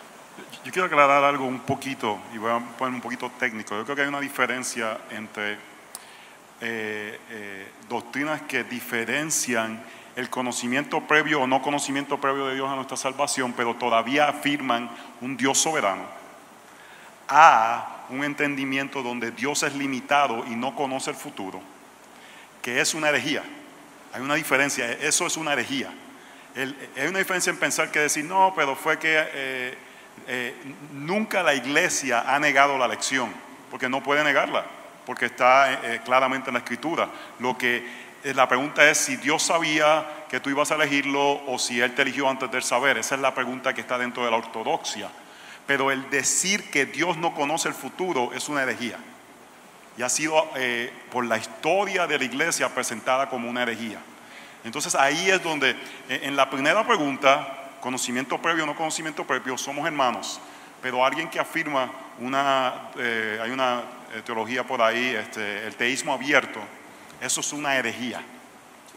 Yo 0.65 0.71
quiero 0.73 0.87
aclarar 0.87 1.25
algo 1.25 1.45
un 1.47 1.61
poquito, 1.61 2.17
y 2.33 2.39
voy 2.39 2.53
a 2.53 2.61
poner 2.79 2.95
un 2.95 3.01
poquito 3.01 3.29
técnico. 3.41 3.77
Yo 3.77 3.83
creo 3.85 3.97
que 3.97 4.03
hay 4.03 4.09
una 4.09 4.21
diferencia 4.21 4.97
entre 5.11 5.55
eh, 6.61 7.19
eh, 7.31 7.73
doctrinas 7.89 8.43
que 8.43 8.63
diferencian 8.65 9.83
el 10.19 10.31
conocimiento 10.31 11.07
previo 11.07 11.43
o 11.43 11.47
no 11.47 11.63
conocimiento 11.63 12.21
previo 12.21 12.49
de 12.49 12.57
Dios 12.57 12.69
a 12.69 12.75
nuestra 12.75 12.97
salvación, 12.97 13.53
pero 13.53 13.77
todavía 13.77 14.27
afirman 14.27 14.91
un 15.21 15.37
Dios 15.37 15.59
soberano, 15.59 16.03
a 17.29 17.99
un 18.11 18.25
entendimiento 18.25 19.05
donde 19.05 19.31
Dios 19.31 19.63
es 19.63 19.77
limitado 19.77 20.45
y 20.49 20.57
no 20.57 20.75
conoce 20.75 21.11
el 21.11 21.17
futuro, 21.17 21.61
que 22.61 22.81
es 22.81 22.95
una 22.95 23.11
herejía. 23.11 23.45
Hay 24.13 24.21
una 24.21 24.35
diferencia, 24.35 24.91
eso 24.91 25.25
es 25.25 25.37
una 25.37 25.53
herejía. 25.53 25.93
Hay 26.57 27.07
una 27.07 27.21
diferencia 27.21 27.51
en 27.51 27.59
pensar 27.59 27.93
que 27.93 28.01
decir, 28.01 28.25
no, 28.25 28.53
pero 28.57 28.75
fue 28.75 28.99
que 28.99 29.15
eh, 29.17 29.79
eh, 30.27 30.55
nunca 30.95 31.45
la 31.45 31.55
iglesia 31.55 32.25
ha 32.27 32.41
negado 32.41 32.77
la 32.77 32.89
lección, 32.89 33.33
porque 33.71 33.89
no 33.89 34.03
puede 34.03 34.25
negarla, 34.25 34.65
porque 35.07 35.27
está 35.27 35.75
eh, 35.75 36.01
claramente 36.05 36.51
en 36.51 36.55
la 36.55 36.59
escritura. 36.59 37.09
Lo 37.39 37.57
que 37.57 38.08
la 38.25 38.49
pregunta 38.49 38.89
es 38.89 38.99
si 38.99 39.17
Dios 39.17 39.43
sabía 39.43 40.07
que 40.29 40.41
tú 40.41 40.51
ibas 40.51 40.71
a 40.71 40.75
elegirlo 40.75 41.41
o 41.47 41.59
si 41.59 41.81
Él 41.81 41.95
te 41.95 42.03
eligió 42.03 42.29
antes 42.29 42.51
del 42.51 42.63
saber. 42.63 42.99
Esa 42.99 43.15
es 43.15 43.21
la 43.21 43.35
pregunta 43.35 43.75
que 43.75 43.81
está 43.81 43.99
dentro 43.99 44.25
de 44.25 44.31
la 44.31 44.37
ortodoxia. 44.37 45.09
Pero 45.67 45.91
el 45.91 46.09
decir 46.11 46.71
que 46.71 46.87
Dios 46.87 47.17
no 47.17 47.35
conoce 47.35 47.69
el 47.69 47.75
futuro 47.75 48.33
es 48.35 48.49
una 48.49 48.63
herejía. 48.63 48.99
Y 49.97 50.03
ha 50.03 50.09
sido 50.09 50.51
eh, 50.57 50.93
por 51.11 51.25
la 51.25 51.39
historia 51.39 52.07
de 52.07 52.19
la 52.19 52.25
iglesia 52.25 52.69
presentada 52.69 53.29
como 53.29 53.49
una 53.49 53.63
herejía. 53.63 53.99
Entonces 54.65 54.95
ahí 54.95 55.31
es 55.31 55.43
donde, 55.43 55.71
eh, 56.09 56.21
en 56.23 56.37
la 56.37 56.51
primera 56.51 56.87
pregunta, 56.87 57.59
conocimiento 57.81 58.41
previo 58.41 58.65
o 58.65 58.67
no 58.67 58.75
conocimiento 58.75 59.27
previo, 59.27 59.57
somos 59.57 59.87
hermanos. 59.87 60.41
Pero 60.83 61.05
alguien 61.05 61.29
que 61.29 61.41
afirma 61.41 61.91
una, 62.21 62.91
eh, 62.97 63.41
hay 63.43 63.51
una 63.51 63.83
eh, 64.15 64.23
teología 64.25 64.65
por 64.65 64.83
ahí, 64.83 65.15
este, 65.15 65.67
el 65.67 65.75
teísmo 65.77 66.13
abierto, 66.13 66.61
eso 67.21 67.41
es 67.41 67.53
una 67.53 67.75
herejía. 67.77 68.23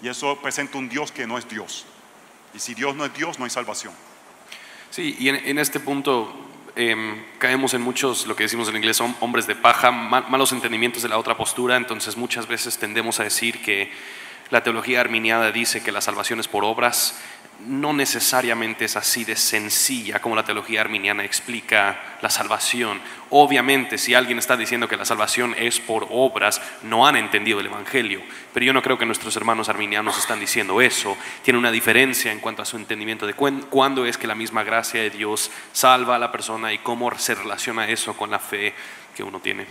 Y 0.01 0.07
eso 0.07 0.35
presenta 0.41 0.77
un 0.77 0.89
Dios 0.89 1.11
que 1.11 1.27
no 1.27 1.37
es 1.37 1.47
Dios. 1.47 1.85
Y 2.53 2.59
si 2.59 2.73
Dios 2.73 2.95
no 2.95 3.05
es 3.05 3.13
Dios, 3.13 3.37
no 3.39 3.45
hay 3.45 3.51
salvación. 3.51 3.93
Sí, 4.89 5.15
y 5.19 5.29
en, 5.29 5.57
este 5.57 5.79
punto 5.79 6.33
em, 6.75 7.23
caemos 7.37 7.73
en 7.73 7.81
muchos, 7.81 8.25
lo 8.27 8.35
que 8.35 8.43
decimos 8.43 8.67
en 8.67 8.75
inglés, 8.75 8.99
hom- 8.99 9.15
hombres 9.21 9.47
de 9.47 9.55
paja, 9.55 9.91
ma- 9.91 10.21
malos 10.21 10.51
entendimientos 10.51 11.01
de 11.03 11.09
la 11.09 11.17
otra 11.17 11.37
postura, 11.37 11.77
entonces 11.77 12.17
muchas 12.17 12.47
veces 12.47 12.77
tendemos 12.77 13.19
a 13.19 13.23
decir 13.23 13.61
que 13.61 13.91
la 14.49 14.63
teología 14.63 14.99
arminiana 14.99 15.51
dice 15.51 15.81
que 15.81 15.93
la 15.93 16.01
salvación 16.01 16.39
es 16.41 16.47
por 16.49 16.65
obras, 16.65 17.21
no 17.67 17.93
necesariamente 17.93 18.85
es 18.85 18.95
así 18.95 19.23
de 19.23 19.35
sencilla 19.35 20.19
como 20.19 20.35
la 20.35 20.43
teología 20.43 20.81
arminiana 20.81 21.23
explica 21.23 22.17
la 22.21 22.29
salvación. 22.31 22.99
Obviamente, 23.29 23.99
si 23.99 24.15
alguien 24.15 24.39
está 24.39 24.57
diciendo 24.57 24.87
que 24.87 24.97
la 24.97 25.05
salvación 25.05 25.53
es 25.55 25.79
por 25.79 26.07
obras, 26.09 26.59
no 26.81 27.05
han 27.05 27.17
entendido 27.17 27.59
el 27.59 27.67
Evangelio. 27.67 28.23
Pero 28.51 28.65
yo 28.65 28.73
no 28.73 28.81
creo 28.81 28.97
que 28.97 29.05
nuestros 29.05 29.35
hermanos 29.35 29.69
arminianos 29.69 30.17
están 30.17 30.39
diciendo 30.39 30.81
eso. 30.81 31.15
Tiene 31.43 31.59
una 31.59 31.69
diferencia 31.69 32.31
en 32.31 32.39
cuanto 32.39 32.63
a 32.63 32.65
su 32.65 32.77
entendimiento 32.77 33.27
de 33.27 33.35
cuán- 33.35 33.61
cuándo 33.69 34.05
es 34.07 34.17
que 34.17 34.25
la 34.25 34.33
misma 34.35 34.63
gracia 34.63 34.99
de 35.01 35.11
Dios 35.11 35.51
salva 35.71 36.15
a 36.15 36.19
la 36.19 36.31
persona 36.31 36.73
y 36.73 36.79
cómo 36.79 37.15
se 37.19 37.35
relaciona 37.35 37.87
eso 37.87 38.17
con 38.17 38.31
la 38.31 38.39
fe 38.39 38.73
que 39.15 39.21
uno 39.21 39.39
tiene. 39.39 39.67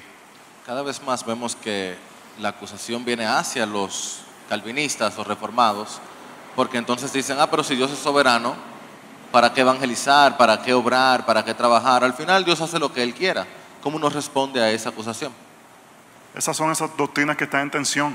Cada 0.64 0.82
vez 0.82 1.02
más 1.02 1.26
vemos 1.26 1.56
que 1.56 1.96
la 2.38 2.50
acusación 2.50 3.04
viene 3.04 3.26
hacia 3.26 3.66
los 3.66 4.20
calvinistas 4.48 5.18
o 5.18 5.24
reformados, 5.24 6.00
porque 6.60 6.76
entonces 6.76 7.10
dicen, 7.10 7.38
ah, 7.40 7.50
pero 7.50 7.64
si 7.64 7.74
Dios 7.74 7.90
es 7.90 7.98
soberano, 7.98 8.54
¿para 9.32 9.50
qué 9.54 9.62
evangelizar? 9.62 10.36
¿Para 10.36 10.60
qué 10.60 10.74
obrar? 10.74 11.24
¿Para 11.24 11.42
qué 11.42 11.54
trabajar? 11.54 12.04
Al 12.04 12.12
final 12.12 12.44
Dios 12.44 12.60
hace 12.60 12.78
lo 12.78 12.92
que 12.92 13.02
Él 13.02 13.14
quiera. 13.14 13.46
¿Cómo 13.82 13.96
uno 13.96 14.10
responde 14.10 14.60
a 14.60 14.70
esa 14.70 14.90
acusación? 14.90 15.32
Esas 16.34 16.54
son 16.54 16.70
esas 16.70 16.94
doctrinas 16.98 17.38
que 17.38 17.44
están 17.44 17.62
en 17.62 17.70
tensión. 17.70 18.14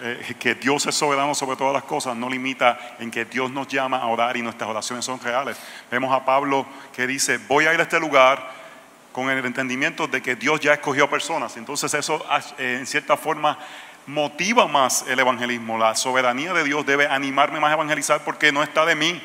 Eh, 0.00 0.36
que 0.38 0.54
Dios 0.54 0.86
es 0.86 0.94
soberano 0.94 1.34
sobre 1.34 1.56
todas 1.56 1.72
las 1.72 1.82
cosas 1.82 2.14
no 2.14 2.30
limita 2.30 2.94
en 3.00 3.10
que 3.10 3.24
Dios 3.24 3.50
nos 3.50 3.66
llama 3.66 3.96
a 3.96 4.06
orar 4.06 4.36
y 4.36 4.42
nuestras 4.42 4.70
oraciones 4.70 5.04
son 5.04 5.18
reales. 5.18 5.56
Vemos 5.90 6.14
a 6.14 6.24
Pablo 6.24 6.64
que 6.94 7.08
dice, 7.08 7.38
voy 7.38 7.66
a 7.66 7.74
ir 7.74 7.80
a 7.80 7.82
este 7.82 7.98
lugar 7.98 8.52
con 9.10 9.30
el 9.30 9.44
entendimiento 9.44 10.06
de 10.06 10.22
que 10.22 10.36
Dios 10.36 10.60
ya 10.60 10.74
escogió 10.74 11.10
personas. 11.10 11.56
Entonces 11.56 11.92
eso 11.92 12.24
eh, 12.56 12.76
en 12.78 12.86
cierta 12.86 13.16
forma 13.16 13.58
motiva 14.06 14.66
más 14.66 15.04
el 15.08 15.18
evangelismo. 15.18 15.78
La 15.78 15.94
soberanía 15.94 16.52
de 16.52 16.64
Dios 16.64 16.86
debe 16.86 17.06
animarme 17.06 17.60
más 17.60 17.70
a 17.70 17.74
evangelizar 17.74 18.22
porque 18.24 18.52
no 18.52 18.62
está 18.62 18.84
de 18.86 18.94
mí. 18.94 19.20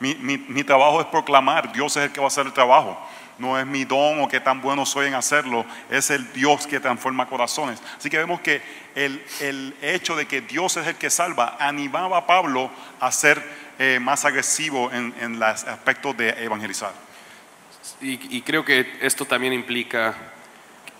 Mi, 0.00 0.14
mi- 0.16 0.38
mi 0.48 0.64
trabajo 0.64 1.00
es 1.00 1.06
proclamar, 1.06 1.72
Dios 1.72 1.96
es 1.96 2.04
el 2.04 2.12
que 2.12 2.20
va 2.20 2.26
a 2.26 2.28
hacer 2.28 2.46
el 2.46 2.52
trabajo. 2.52 2.98
No 3.38 3.58
es 3.58 3.66
mi 3.66 3.84
don 3.84 4.20
o 4.20 4.28
qué 4.28 4.40
tan 4.40 4.60
bueno 4.60 4.84
soy 4.84 5.06
en 5.06 5.14
hacerlo, 5.14 5.64
es 5.90 6.10
el 6.10 6.32
Dios 6.32 6.66
que 6.66 6.78
transforma 6.80 7.26
corazones. 7.26 7.82
Así 7.96 8.10
que 8.10 8.18
vemos 8.18 8.40
que 8.40 8.60
el, 8.94 9.24
el 9.40 9.74
hecho 9.80 10.14
de 10.14 10.26
que 10.26 10.42
Dios 10.42 10.76
es 10.76 10.86
el 10.86 10.96
que 10.96 11.08
salva 11.10 11.56
animaba 11.58 12.18
a 12.18 12.26
Pablo 12.26 12.70
a 13.00 13.10
ser 13.10 13.42
eh, 13.78 13.98
más 14.00 14.24
agresivo 14.24 14.92
en, 14.92 15.14
en 15.20 15.38
los 15.40 15.64
aspectos 15.64 16.16
de 16.16 16.28
evangelizar. 16.44 16.92
Y, 18.00 18.36
y 18.36 18.42
creo 18.42 18.64
que 18.64 18.98
esto 19.00 19.24
también 19.24 19.52
implica, 19.54 20.14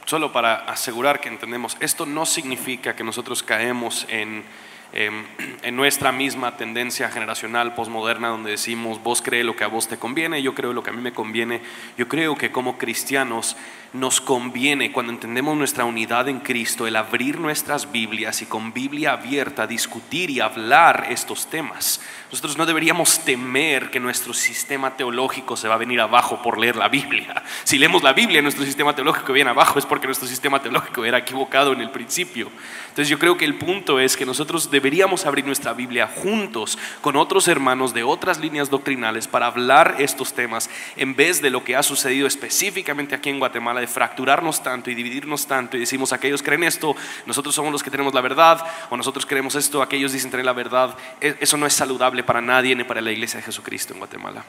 solo 0.05 0.33
para 0.33 0.55
asegurar 0.55 1.21
que 1.21 1.29
entendemos, 1.29 1.77
esto 1.81 2.07
no 2.07 2.27
significa 2.27 2.97
que 2.97 3.05
nosotros 3.05 3.43
caemos 3.43 4.07
en, 4.09 4.45
em, 4.93 5.25
en 5.63 5.77
nuestra 5.77 6.13
misma 6.13 6.57
tendencia 6.57 7.09
generacional 7.11 7.75
posmoderna 7.75 8.29
donde 8.29 8.53
decimos 8.53 9.03
vos 9.03 9.23
crees 9.23 9.45
lo 9.45 9.57
que 9.57 9.65
a 9.65 9.69
vos 9.69 9.89
te 9.89 9.99
conviene, 9.99 10.43
yo 10.43 10.55
creo 10.55 10.73
lo 10.73 10.83
que 10.83 10.91
a 10.91 10.93
mí 10.93 11.03
me 11.03 11.13
conviene. 11.13 11.63
Yo 11.97 12.09
creo 12.09 12.37
que 12.37 12.53
como 12.53 12.79
cristianos 12.79 13.57
nos 13.93 14.21
conviene 14.23 14.91
cuando 14.91 15.13
entendemos 15.13 15.57
nuestra 15.57 15.85
unidad 15.85 16.29
en 16.29 16.41
Cristo 16.41 16.87
el 16.87 16.97
abrir 16.97 17.39
nuestras 17.39 17.93
Biblias 17.93 18.41
y 18.41 18.47
con 18.47 18.73
Biblia 18.73 19.13
abierta 19.13 19.67
discutir 19.67 20.31
y 20.31 20.41
hablar 20.41 21.09
estos 21.11 21.49
temas. 21.49 22.01
Nosotros 22.33 22.57
no 22.57 22.65
deberíamos 22.65 23.19
temer 23.27 23.91
que 23.91 24.01
nuestro 24.01 24.33
sistema 24.33 24.97
teológico 24.97 25.55
se 25.55 25.69
va 25.69 25.75
a 25.75 25.77
venir 25.77 26.01
abajo 26.01 26.41
por 26.41 26.59
leer 26.59 26.77
la 26.77 26.89
Biblia. 26.89 27.43
Si 27.65 27.79
leemos 27.79 28.03
la 28.03 28.13
Biblia, 28.13 28.43
nuestro 28.43 28.65
sistema 28.65 28.95
teológico 28.95 29.33
viene 29.33 29.51
abajo, 29.51 29.79
es 29.79 29.87
porque 29.87 30.07
nuestro 30.07 30.27
sistema 30.29 30.61
teológico 30.61 31.05
era 31.05 31.19
equivocado 31.19 31.73
en 31.73 31.81
el 31.81 31.91
principio. 31.91 32.51
Entonces 32.89 33.09
yo 33.09 33.19
creo 33.19 33.37
que 33.37 33.45
el 33.45 33.55
punto 33.55 34.01
es 34.01 34.17
que 34.17 34.27
nosotros 34.27 34.71
deberíamos 34.71 35.25
abrir 35.27 35.45
nuestra 35.47 35.73
Biblia 35.73 36.07
juntos 36.07 36.79
con 37.01 37.17
otros 37.17 37.49
hermanos 37.49 37.95
de 37.95 38.03
otras 38.03 38.39
líneas 38.39 38.69
doctrinales 38.69 39.29
para 39.29 39.47
hablar 39.47 39.97
estos 39.99 40.35
temas 40.35 40.69
en 40.97 41.15
vez 41.15 41.41
de 41.41 41.51
lo 41.51 41.65
que 41.65 41.77
ha 41.77 41.83
sucedido 41.83 42.27
específicamente 42.27 43.15
aquí 43.15 43.31
en 43.31 43.39
Guatemala 43.39 43.81
de 43.81 43.87
fracturarnos 43.87 44.63
tanto 44.63 44.91
y 44.91 44.95
dividirnos 44.95 45.47
tanto 45.47 45.77
y 45.77 45.81
decimos 45.81 46.13
aquellos 46.13 46.43
creen 46.43 46.65
esto, 46.65 46.95
nosotros 47.27 47.55
somos 47.55 47.73
los 47.73 47.83
que 47.83 47.91
tenemos 47.91 48.13
la 48.13 48.21
verdad 48.21 48.65
o 48.91 48.97
nosotros 48.97 49.25
creemos 49.25 49.55
esto, 49.55 49.81
aquellos 49.83 50.13
dicen 50.13 50.31
tener 50.31 50.47
la 50.47 50.53
verdad. 50.53 50.97
E- 51.21 51.37
Eso 51.41 51.57
no 51.57 51.67
es 51.67 51.73
saludable 51.75 52.22
para 52.23 52.41
nadie 52.41 52.75
ni 52.75 52.85
para 52.85 53.01
la 53.01 53.11
iglesia 53.11 53.39
de 53.39 53.45
Jesucristo 53.45 53.93
en 53.93 53.99
Guatemala. 53.99 54.45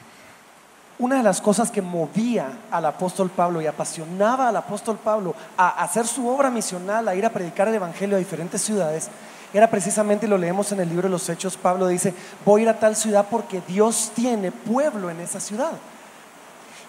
Una 0.98 1.16
de 1.16 1.22
las 1.24 1.40
cosas 1.40 1.70
que 1.70 1.82
movía 1.82 2.46
al 2.70 2.86
apóstol 2.86 3.28
Pablo 3.28 3.60
y 3.60 3.66
apasionaba 3.66 4.48
al 4.48 4.56
apóstol 4.56 4.96
Pablo 5.02 5.34
a 5.56 5.82
hacer 5.82 6.06
su 6.06 6.28
obra 6.28 6.50
misional, 6.50 7.08
a 7.08 7.14
ir 7.16 7.26
a 7.26 7.30
predicar 7.30 7.66
el 7.66 7.74
Evangelio 7.74 8.16
a 8.16 8.20
diferentes 8.20 8.62
ciudades, 8.62 9.10
era 9.52 9.68
precisamente, 9.68 10.26
lo 10.26 10.36
leemos 10.36 10.72
en 10.72 10.80
el 10.80 10.88
libro 10.88 11.04
de 11.04 11.12
los 11.12 11.28
Hechos, 11.28 11.56
Pablo 11.56 11.86
dice, 11.86 12.12
voy 12.44 12.60
a 12.60 12.62
ir 12.64 12.68
a 12.68 12.78
tal 12.78 12.96
ciudad 12.96 13.26
porque 13.30 13.62
Dios 13.66 14.10
tiene 14.14 14.50
pueblo 14.50 15.10
en 15.10 15.20
esa 15.20 15.38
ciudad. 15.38 15.72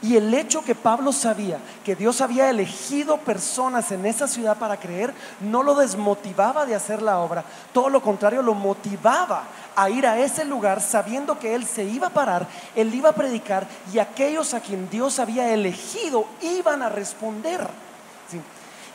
Y 0.01 0.17
el 0.17 0.33
hecho 0.33 0.63
que 0.63 0.75
Pablo 0.75 1.11
sabía 1.11 1.57
que 1.83 1.95
Dios 1.95 2.21
había 2.21 2.49
elegido 2.49 3.17
personas 3.17 3.91
en 3.91 4.05
esa 4.05 4.27
ciudad 4.27 4.57
para 4.57 4.77
creer, 4.77 5.13
no 5.39 5.63
lo 5.63 5.75
desmotivaba 5.75 6.65
de 6.65 6.75
hacer 6.75 7.01
la 7.01 7.19
obra, 7.19 7.43
todo 7.73 7.89
lo 7.89 8.01
contrario, 8.01 8.41
lo 8.41 8.53
motivaba 8.53 9.43
a 9.75 9.89
ir 9.89 10.05
a 10.05 10.19
ese 10.19 10.45
lugar 10.45 10.81
sabiendo 10.81 11.39
que 11.39 11.55
él 11.55 11.65
se 11.65 11.83
iba 11.83 12.07
a 12.07 12.11
parar, 12.11 12.47
él 12.75 12.93
iba 12.93 13.09
a 13.09 13.15
predicar 13.15 13.67
y 13.93 13.99
aquellos 13.99 14.53
a 14.53 14.59
quien 14.59 14.89
Dios 14.89 15.19
había 15.19 15.53
elegido 15.53 16.25
iban 16.41 16.81
a 16.81 16.89
responder. 16.89 17.67
¿sí? 18.29 18.39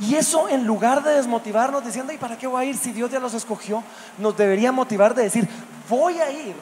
Y 0.00 0.14
eso 0.14 0.48
en 0.48 0.64
lugar 0.64 1.02
de 1.02 1.14
desmotivarnos 1.14 1.84
diciendo, 1.84 2.12
¿y 2.12 2.18
para 2.18 2.38
qué 2.38 2.46
voy 2.46 2.62
a 2.62 2.68
ir 2.68 2.76
si 2.76 2.92
Dios 2.92 3.10
ya 3.10 3.20
los 3.20 3.34
escogió? 3.34 3.82
Nos 4.18 4.36
debería 4.36 4.72
motivar 4.72 5.14
de 5.14 5.24
decir, 5.24 5.48
voy 5.88 6.18
a 6.18 6.30
ir 6.30 6.54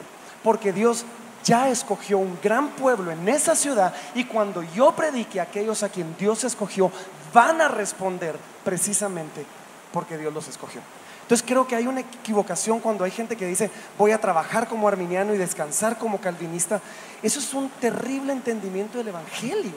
porque 0.43 0.73
Dios 0.73 1.05
ya 1.43 1.69
escogió 1.69 2.17
un 2.17 2.37
gran 2.41 2.69
pueblo 2.69 3.11
en 3.11 3.27
esa 3.29 3.55
ciudad 3.55 3.93
y 4.13 4.25
cuando 4.25 4.63
yo 4.63 4.91
predique, 4.93 5.39
aquellos 5.39 5.83
a 5.83 5.89
quien 5.89 6.15
Dios 6.17 6.43
escogió 6.43 6.91
van 7.33 7.61
a 7.61 7.67
responder 7.67 8.35
precisamente 8.63 9.45
porque 9.91 10.17
Dios 10.17 10.33
los 10.33 10.47
escogió. 10.47 10.81
Entonces 11.21 11.45
creo 11.47 11.67
que 11.67 11.75
hay 11.75 11.85
una 11.85 11.99
equivocación 11.99 12.79
cuando 12.79 13.03
hay 13.03 13.11
gente 13.11 13.37
que 13.37 13.45
dice 13.45 13.69
voy 13.97 14.11
a 14.11 14.19
trabajar 14.19 14.67
como 14.67 14.87
arminiano 14.87 15.33
y 15.33 15.37
descansar 15.37 15.97
como 15.97 16.19
calvinista. 16.19 16.81
Eso 17.21 17.39
es 17.39 17.53
un 17.53 17.69
terrible 17.69 18.33
entendimiento 18.33 18.97
del 18.97 19.09
Evangelio. 19.09 19.73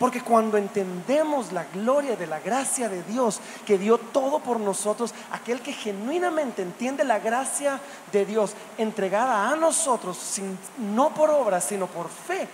Porque 0.00 0.22
cuando 0.22 0.56
entendemos 0.56 1.52
la 1.52 1.64
gloria 1.64 2.16
de 2.16 2.26
la 2.26 2.40
gracia 2.40 2.88
de 2.88 3.02
Dios, 3.02 3.38
que 3.66 3.76
dio 3.76 3.98
todo 3.98 4.40
por 4.40 4.58
nosotros, 4.58 5.12
aquel 5.30 5.60
que 5.60 5.74
genuinamente 5.74 6.62
entiende 6.62 7.04
la 7.04 7.18
gracia 7.18 7.78
de 8.10 8.24
Dios 8.24 8.54
entregada 8.78 9.50
a 9.50 9.56
nosotros, 9.56 10.16
sin- 10.16 10.58
no 10.78 11.10
por 11.10 11.28
obras, 11.30 11.64
sino 11.64 11.86
por 11.86 12.08
fe, 12.08 12.48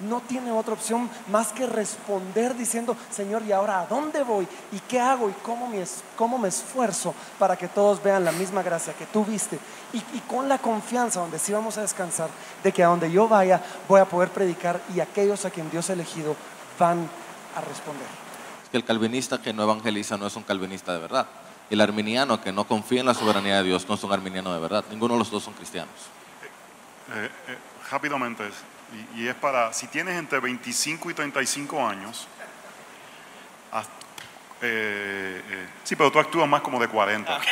no 0.00 0.20
tiene 0.22 0.50
otra 0.50 0.74
opción 0.74 1.08
más 1.28 1.52
que 1.52 1.66
responder 1.66 2.56
diciendo, 2.56 2.96
Señor, 3.10 3.42
¿y 3.44 3.52
ahora 3.52 3.80
a 3.80 3.86
dónde 3.86 4.24
voy? 4.24 4.48
¿Y 4.72 4.80
qué 4.80 4.98
hago? 5.00 5.30
¿Y 5.30 5.34
cómo 5.44 6.36
me, 6.36 6.48
esfuerzo 6.48 7.14
para 7.38 7.56
que 7.56 7.68
todos 7.68 8.02
vean 8.02 8.24
la 8.24 8.32
misma 8.32 8.64
gracia 8.64 8.92
que 8.94 9.06
tú 9.06 9.24
viste? 9.24 9.58
Y 9.92 10.00
con 10.28 10.48
la 10.48 10.58
confianza 10.58 11.20
donde 11.20 11.38
sí 11.38 11.52
vamos 11.52 11.78
a 11.78 11.82
descansar, 11.82 12.28
de 12.64 12.72
que 12.72 12.82
a 12.82 12.88
donde 12.88 13.08
yo 13.10 13.28
vaya 13.28 13.62
voy 13.88 14.00
a 14.00 14.04
poder 14.04 14.30
predicar 14.30 14.80
y 14.94 14.98
aquellos 14.98 15.44
a 15.44 15.50
quien 15.50 15.70
Dios 15.70 15.88
ha 15.90 15.92
elegido 15.92 16.34
van 16.78 17.08
a 17.56 17.60
responder. 17.60 18.06
Es 18.64 18.70
que 18.70 18.76
el 18.76 18.84
calvinista 18.84 19.40
que 19.40 19.52
no 19.52 19.62
evangeliza 19.62 20.16
no 20.16 20.26
es 20.26 20.36
un 20.36 20.42
calvinista 20.42 20.92
de 20.92 20.98
verdad. 21.00 21.26
Y 21.70 21.74
el 21.74 21.80
arminiano 21.80 22.40
que 22.40 22.52
no 22.52 22.66
confía 22.66 23.00
en 23.00 23.06
la 23.06 23.14
soberanía 23.14 23.56
de 23.58 23.64
Dios 23.64 23.86
no 23.88 23.94
es 23.94 24.04
un 24.04 24.12
arminiano 24.12 24.52
de 24.54 24.60
verdad. 24.60 24.84
Ninguno 24.90 25.14
de 25.14 25.18
los 25.18 25.30
dos 25.30 25.42
son 25.44 25.54
cristianos. 25.54 25.94
Eh, 27.14 27.30
eh, 27.48 27.58
rápidamente, 27.90 28.44
y, 29.16 29.22
y 29.22 29.28
es 29.28 29.34
para, 29.34 29.72
si 29.72 29.86
tienes 29.86 30.18
entre 30.18 30.40
25 30.40 31.10
y 31.10 31.14
35 31.14 31.86
años, 31.86 32.26
haz- 33.72 33.86
eh, 34.60 35.42
eh, 35.48 35.68
sí, 35.84 35.96
pero 35.96 36.10
tú 36.12 36.18
actúas 36.18 36.48
más 36.48 36.60
como 36.62 36.78
de 36.80 36.88
40. 36.88 37.38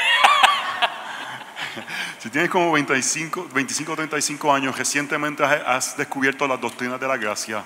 si 2.19 2.31
tienes 2.31 2.51
como 2.51 2.73
25, 2.73 3.49
25 3.53 3.93
o 3.93 3.97
35 3.97 4.53
años, 4.53 4.77
recientemente 4.77 5.45
has, 5.45 5.63
has 5.67 5.97
descubierto 5.97 6.47
las 6.47 6.61
doctrinas 6.61 7.01
de 7.01 7.09
la 7.09 7.17
gracia 7.17 7.63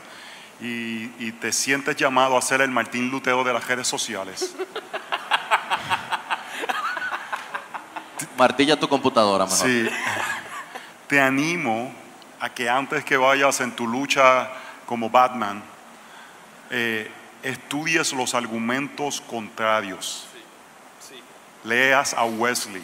y, 0.60 1.10
y 1.18 1.32
te 1.40 1.52
sientes 1.52 1.96
llamado 1.96 2.36
a 2.36 2.42
ser 2.42 2.60
el 2.60 2.70
Martín 2.70 3.10
Lutero 3.10 3.42
de 3.44 3.52
las 3.52 3.66
redes 3.66 3.88
sociales. 3.88 4.54
Martilla 8.36 8.78
tu 8.78 8.88
computadora 8.88 9.44
mejor. 9.44 9.66
Sí. 9.66 9.88
Te 11.06 11.20
animo 11.20 11.92
a 12.40 12.48
que 12.48 12.68
antes 12.70 13.04
que 13.04 13.16
vayas 13.16 13.60
en 13.60 13.72
tu 13.72 13.86
lucha 13.86 14.50
como 14.86 15.10
Batman, 15.10 15.62
eh, 16.70 17.10
estudies 17.42 18.12
los 18.12 18.34
argumentos 18.34 19.20
contrarios. 19.20 20.26
Leas 21.64 22.14
a 22.14 22.24
Wesley. 22.24 22.82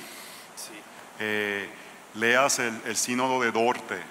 Eh, 1.19 1.71
leas 2.15 2.59
el, 2.59 2.79
el 2.85 2.97
sínodo 2.97 3.41
de 3.41 3.51
Dorte. 3.51 4.03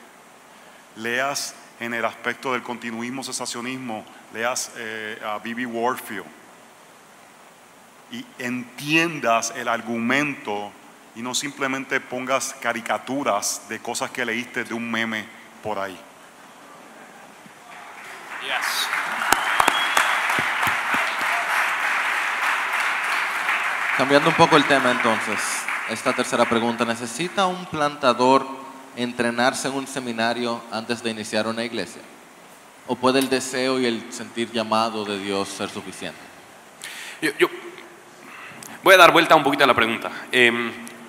Leas 0.95 1.53
en 1.79 1.93
el 1.93 2.05
aspecto 2.05 2.53
del 2.53 2.63
continuismo 2.63 3.23
cesacionismo. 3.23 4.05
Leas 4.33 4.71
eh, 4.77 5.19
a 5.25 5.39
Bibi 5.39 5.65
Warfield. 5.65 6.25
Y 8.11 8.25
entiendas 8.39 9.51
el 9.55 9.67
argumento 9.67 10.71
y 11.15 11.21
no 11.21 11.33
simplemente 11.33 11.99
pongas 11.99 12.55
caricaturas 12.61 13.63
de 13.69 13.79
cosas 13.79 14.11
que 14.11 14.25
leíste 14.25 14.63
de 14.63 14.73
un 14.73 14.89
meme 14.89 15.25
por 15.63 15.79
ahí. 15.79 15.97
Yes. 18.43 18.87
Cambiando 23.97 24.29
un 24.29 24.35
poco 24.35 24.57
el 24.57 24.65
tema 24.65 24.91
entonces, 24.91 25.39
esta 25.89 26.11
tercera 26.11 26.43
pregunta, 26.43 26.83
¿necesita 26.83 27.45
un 27.45 27.65
plantador 27.65 28.64
entrenarse 28.95 29.67
en 29.67 29.73
un 29.75 29.87
seminario 29.87 30.61
antes 30.71 31.01
de 31.03 31.11
iniciar 31.11 31.47
una 31.47 31.63
iglesia? 31.63 32.01
¿O 32.87 32.95
puede 32.95 33.19
el 33.19 33.29
deseo 33.29 33.79
y 33.79 33.85
el 33.85 34.11
sentir 34.13 34.51
llamado 34.51 35.05
de 35.05 35.17
Dios 35.19 35.49
ser 35.49 35.69
suficiente? 35.69 36.19
Yo, 37.21 37.47
voy 38.83 38.93
a 38.93 38.97
dar 38.97 39.11
vuelta 39.11 39.35
un 39.35 39.43
poquito 39.43 39.63
a 39.63 39.67
la 39.67 39.73
pregunta. 39.73 40.11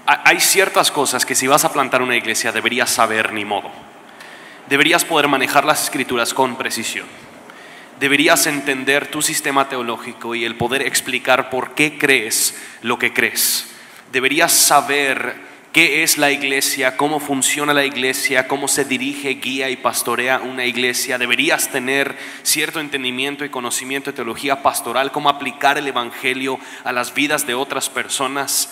Ha- 0.06 0.22
hay 0.24 0.40
ciertas 0.40 0.90
cosas 0.90 1.26
que 1.26 1.34
si 1.34 1.46
vas 1.46 1.64
a 1.64 1.72
plantar 1.72 2.00
una 2.00 2.16
iglesia 2.16 2.52
deberías 2.52 2.90
saber 2.90 3.32
ni 3.32 3.44
modo. 3.44 3.70
Deberías 4.68 5.04
poder 5.04 5.28
manejar 5.28 5.64
las 5.64 5.82
escrituras 5.84 6.32
con 6.32 6.56
precisión. 6.56 7.06
Deberías 8.00 8.46
entender 8.46 9.10
tu 9.10 9.20
sistema 9.22 9.68
teológico 9.68 10.34
y 10.34 10.44
el 10.44 10.56
poder 10.56 10.82
explicar 10.82 11.50
por 11.50 11.74
qué 11.74 11.98
crees 11.98 12.54
lo 12.82 12.98
que 12.98 13.12
crees. 13.12 13.68
Deberías 14.12 14.52
saber 14.52 15.36
qué 15.76 16.02
es 16.02 16.16
la 16.16 16.32
iglesia, 16.32 16.96
cómo 16.96 17.20
funciona 17.20 17.74
la 17.74 17.84
iglesia, 17.84 18.48
cómo 18.48 18.66
se 18.66 18.86
dirige, 18.86 19.34
guía 19.34 19.68
y 19.68 19.76
pastorea 19.76 20.38
una 20.38 20.64
iglesia. 20.64 21.18
Deberías 21.18 21.68
tener 21.68 22.16
cierto 22.44 22.80
entendimiento 22.80 23.44
y 23.44 23.50
conocimiento 23.50 24.10
de 24.10 24.16
teología 24.16 24.62
pastoral, 24.62 25.12
cómo 25.12 25.28
aplicar 25.28 25.76
el 25.76 25.86
Evangelio 25.86 26.58
a 26.82 26.92
las 26.92 27.12
vidas 27.12 27.46
de 27.46 27.52
otras 27.52 27.90
personas. 27.90 28.70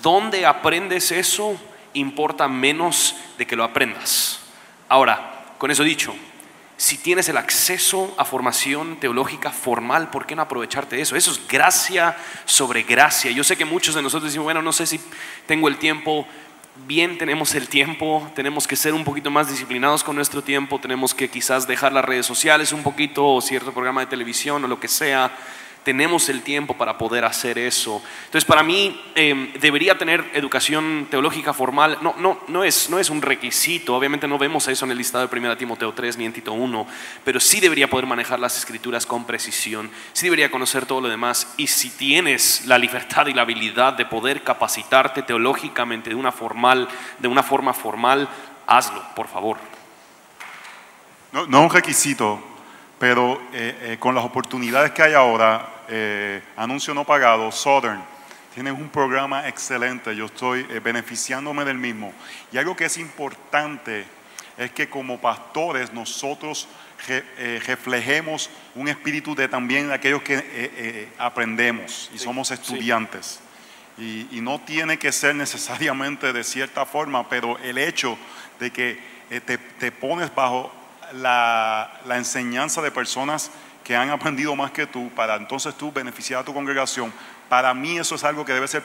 ¿Dónde 0.00 0.46
aprendes 0.46 1.12
eso? 1.12 1.60
Importa 1.92 2.48
menos 2.48 3.14
de 3.36 3.46
que 3.46 3.54
lo 3.54 3.62
aprendas. 3.62 4.40
Ahora, 4.88 5.44
con 5.58 5.70
eso 5.70 5.84
dicho, 5.84 6.16
si 6.76 6.98
tienes 6.98 7.28
el 7.28 7.36
acceso 7.36 8.14
a 8.18 8.24
formación 8.24 8.98
teológica 8.98 9.50
formal, 9.50 10.10
¿por 10.10 10.26
qué 10.26 10.34
no 10.34 10.42
aprovecharte 10.42 10.96
de 10.96 11.02
eso? 11.02 11.14
Eso 11.14 11.30
es 11.30 11.46
gracia 11.46 12.16
sobre 12.44 12.82
gracia. 12.82 13.30
Yo 13.30 13.44
sé 13.44 13.56
que 13.56 13.64
muchos 13.64 13.94
de 13.94 14.02
nosotros 14.02 14.30
decimos, 14.30 14.44
bueno, 14.44 14.60
no 14.60 14.72
sé 14.72 14.86
si 14.86 15.00
tengo 15.46 15.68
el 15.68 15.78
tiempo. 15.78 16.26
Bien, 16.86 17.16
tenemos 17.16 17.54
el 17.54 17.68
tiempo, 17.68 18.28
tenemos 18.34 18.66
que 18.66 18.74
ser 18.74 18.94
un 18.94 19.04
poquito 19.04 19.30
más 19.30 19.48
disciplinados 19.48 20.02
con 20.02 20.16
nuestro 20.16 20.42
tiempo, 20.42 20.80
tenemos 20.80 21.14
que 21.14 21.30
quizás 21.30 21.68
dejar 21.68 21.92
las 21.92 22.04
redes 22.04 22.26
sociales 22.26 22.72
un 22.72 22.82
poquito 22.82 23.24
o 23.24 23.40
cierto 23.40 23.72
programa 23.72 24.00
de 24.00 24.08
televisión 24.08 24.64
o 24.64 24.66
lo 24.66 24.80
que 24.80 24.88
sea. 24.88 25.30
Tenemos 25.84 26.28
el 26.30 26.42
tiempo 26.42 26.76
para 26.76 26.96
poder 26.96 27.24
hacer 27.24 27.58
eso. 27.58 28.02
Entonces, 28.24 28.44
para 28.44 28.62
mí, 28.62 29.00
eh, 29.14 29.52
debería 29.60 29.98
tener 29.98 30.30
educación 30.32 31.06
teológica 31.10 31.52
formal. 31.52 31.98
No, 32.00 32.14
no, 32.18 32.40
no, 32.48 32.64
es, 32.64 32.88
no 32.88 32.98
es 32.98 33.10
un 33.10 33.20
requisito. 33.20 33.94
Obviamente 33.94 34.26
no 34.26 34.38
vemos 34.38 34.66
eso 34.66 34.86
en 34.86 34.92
el 34.92 34.98
listado 34.98 35.26
de 35.26 35.38
1 35.38 35.56
Timoteo 35.58 35.92
3 35.92 36.16
ni 36.16 36.24
en 36.24 36.32
Tito 36.32 36.54
1. 36.54 36.86
Pero 37.24 37.38
sí 37.38 37.60
debería 37.60 37.90
poder 37.90 38.06
manejar 38.06 38.40
las 38.40 38.56
escrituras 38.56 39.04
con 39.04 39.26
precisión. 39.26 39.90
Sí 40.14 40.24
debería 40.24 40.50
conocer 40.50 40.86
todo 40.86 41.02
lo 41.02 41.08
demás. 41.08 41.52
Y 41.58 41.66
si 41.66 41.90
tienes 41.90 42.64
la 42.66 42.78
libertad 42.78 43.26
y 43.26 43.34
la 43.34 43.42
habilidad 43.42 43.92
de 43.92 44.06
poder 44.06 44.42
capacitarte 44.42 45.22
teológicamente 45.22 46.08
de 46.08 46.16
una, 46.16 46.32
formal, 46.32 46.88
de 47.18 47.28
una 47.28 47.42
forma 47.42 47.74
formal, 47.74 48.28
hazlo, 48.66 49.02
por 49.14 49.28
favor. 49.28 49.58
No, 51.32 51.46
no 51.46 51.62
un 51.62 51.70
requisito, 51.70 52.40
pero 52.98 53.40
eh, 53.52 53.78
eh, 53.82 53.96
con 53.98 54.14
las 54.14 54.24
oportunidades 54.24 54.92
que 54.92 55.02
hay 55.02 55.14
ahora, 55.14 55.73
eh, 55.88 56.42
anuncio 56.56 56.94
no 56.94 57.04
pagado, 57.04 57.50
Southern, 57.52 58.02
tienen 58.54 58.74
un 58.74 58.88
programa 58.88 59.48
excelente, 59.48 60.14
yo 60.14 60.26
estoy 60.26 60.66
eh, 60.70 60.80
beneficiándome 60.80 61.64
del 61.64 61.78
mismo. 61.78 62.12
Y 62.52 62.58
algo 62.58 62.76
que 62.76 62.84
es 62.84 62.98
importante 62.98 64.04
es 64.56 64.70
que 64.70 64.88
como 64.88 65.20
pastores 65.20 65.92
nosotros 65.92 66.68
re- 67.08 67.24
eh, 67.38 67.62
reflejemos 67.66 68.50
un 68.76 68.88
espíritu 68.88 69.34
de 69.34 69.48
también 69.48 69.90
aquellos 69.90 70.22
que 70.22 71.08
aprendemos 71.18 72.10
y 72.14 72.18
somos 72.18 72.50
estudiantes. 72.52 73.40
Y, 73.98 74.28
y 74.30 74.40
no 74.40 74.60
tiene 74.60 74.98
que 74.98 75.12
ser 75.12 75.34
necesariamente 75.34 76.32
de 76.32 76.44
cierta 76.44 76.84
forma, 76.86 77.28
pero 77.28 77.58
el 77.58 77.78
hecho 77.78 78.16
de 78.60 78.70
que 78.70 79.14
te, 79.46 79.58
te 79.58 79.92
pones 79.92 80.34
bajo 80.34 80.72
la, 81.12 82.00
la 82.06 82.16
enseñanza 82.16 82.82
de 82.82 82.90
personas 82.90 83.50
que 83.84 83.94
han 83.94 84.10
aprendido 84.10 84.56
más 84.56 84.70
que 84.70 84.86
tú 84.86 85.10
para 85.14 85.36
entonces 85.36 85.74
tú 85.74 85.92
beneficiar 85.92 86.40
a 86.40 86.44
tu 86.44 86.54
congregación, 86.54 87.12
para 87.48 87.72
mí 87.74 87.98
eso 87.98 88.14
es 88.14 88.24
algo 88.24 88.44
que 88.44 88.54
debe 88.54 88.66
ser 88.66 88.82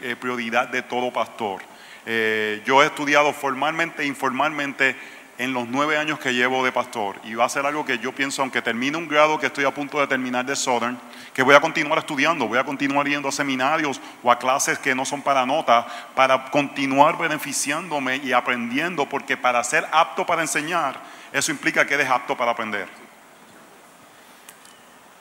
eh, 0.00 0.16
prioridad 0.18 0.68
de 0.68 0.82
todo 0.82 1.12
pastor. 1.12 1.60
Eh, 2.06 2.62
yo 2.64 2.82
he 2.82 2.86
estudiado 2.86 3.32
formalmente 3.34 4.02
e 4.02 4.06
informalmente 4.06 4.96
en 5.36 5.52
los 5.54 5.68
nueve 5.68 5.96
años 5.96 6.18
que 6.18 6.34
llevo 6.34 6.64
de 6.64 6.72
pastor 6.72 7.16
y 7.24 7.34
va 7.34 7.44
a 7.44 7.48
ser 7.48 7.64
algo 7.64 7.84
que 7.84 7.98
yo 7.98 8.12
pienso, 8.12 8.42
aunque 8.42 8.60
termine 8.60 8.96
un 8.96 9.08
grado 9.08 9.38
que 9.38 9.46
estoy 9.46 9.64
a 9.64 9.70
punto 9.70 9.98
de 10.00 10.06
terminar 10.06 10.44
de 10.44 10.56
Southern, 10.56 10.98
que 11.32 11.42
voy 11.42 11.54
a 11.54 11.60
continuar 11.60 11.98
estudiando, 11.98 12.46
voy 12.46 12.58
a 12.58 12.64
continuar 12.64 13.06
yendo 13.06 13.28
a 13.28 13.32
seminarios 13.32 14.00
o 14.22 14.30
a 14.30 14.38
clases 14.38 14.78
que 14.78 14.94
no 14.94 15.04
son 15.04 15.22
para 15.22 15.46
nota, 15.46 15.86
para 16.14 16.50
continuar 16.50 17.16
beneficiándome 17.16 18.16
y 18.16 18.32
aprendiendo, 18.32 19.06
porque 19.06 19.36
para 19.36 19.64
ser 19.64 19.86
apto 19.92 20.26
para 20.26 20.42
enseñar, 20.42 21.00
eso 21.32 21.50
implica 21.50 21.86
que 21.86 21.94
eres 21.94 22.10
apto 22.10 22.36
para 22.36 22.50
aprender. 22.50 23.09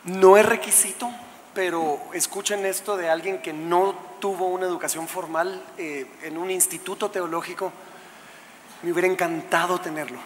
No 0.06 0.38
es 0.38 0.46
requisito, 0.46 1.10
pero 1.54 2.00
escuchen 2.14 2.66
esto 2.66 2.96
de 2.96 3.10
alguien 3.10 3.42
que 3.42 3.52
no 3.52 3.94
tuvo 4.20 4.48
una 4.48 4.66
educación 4.66 5.08
formal 5.08 5.62
eh, 5.78 6.08
en 6.24 6.38
un 6.38 6.50
instituto 6.52 7.12
teológico. 7.12 7.74
Me 8.82 8.92
hubiera 8.92 9.10
encantado 9.10 9.80
tenerlo. 9.80 10.20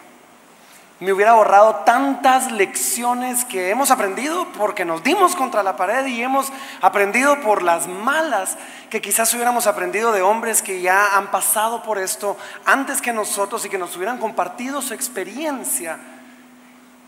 Me 1.00 1.12
hubiera 1.12 1.32
ahorrado 1.32 1.82
tantas 1.84 2.52
lecciones 2.52 3.44
que 3.44 3.70
hemos 3.70 3.90
aprendido 3.90 4.46
porque 4.56 4.84
nos 4.84 5.02
dimos 5.02 5.34
contra 5.34 5.64
la 5.64 5.76
pared 5.76 6.06
y 6.06 6.22
hemos 6.22 6.52
aprendido 6.80 7.40
por 7.40 7.64
las 7.64 7.88
malas 7.88 8.56
que 8.90 9.02
quizás 9.02 9.34
hubiéramos 9.34 9.66
aprendido 9.66 10.12
de 10.12 10.22
hombres 10.22 10.62
que 10.62 10.80
ya 10.80 11.16
han 11.16 11.32
pasado 11.32 11.82
por 11.82 11.98
esto 11.98 12.36
antes 12.64 13.02
que 13.02 13.12
nosotros 13.12 13.64
y 13.64 13.68
que 13.68 13.76
nos 13.76 13.96
hubieran 13.96 14.18
compartido 14.18 14.80
su 14.80 14.94
experiencia 14.94 15.98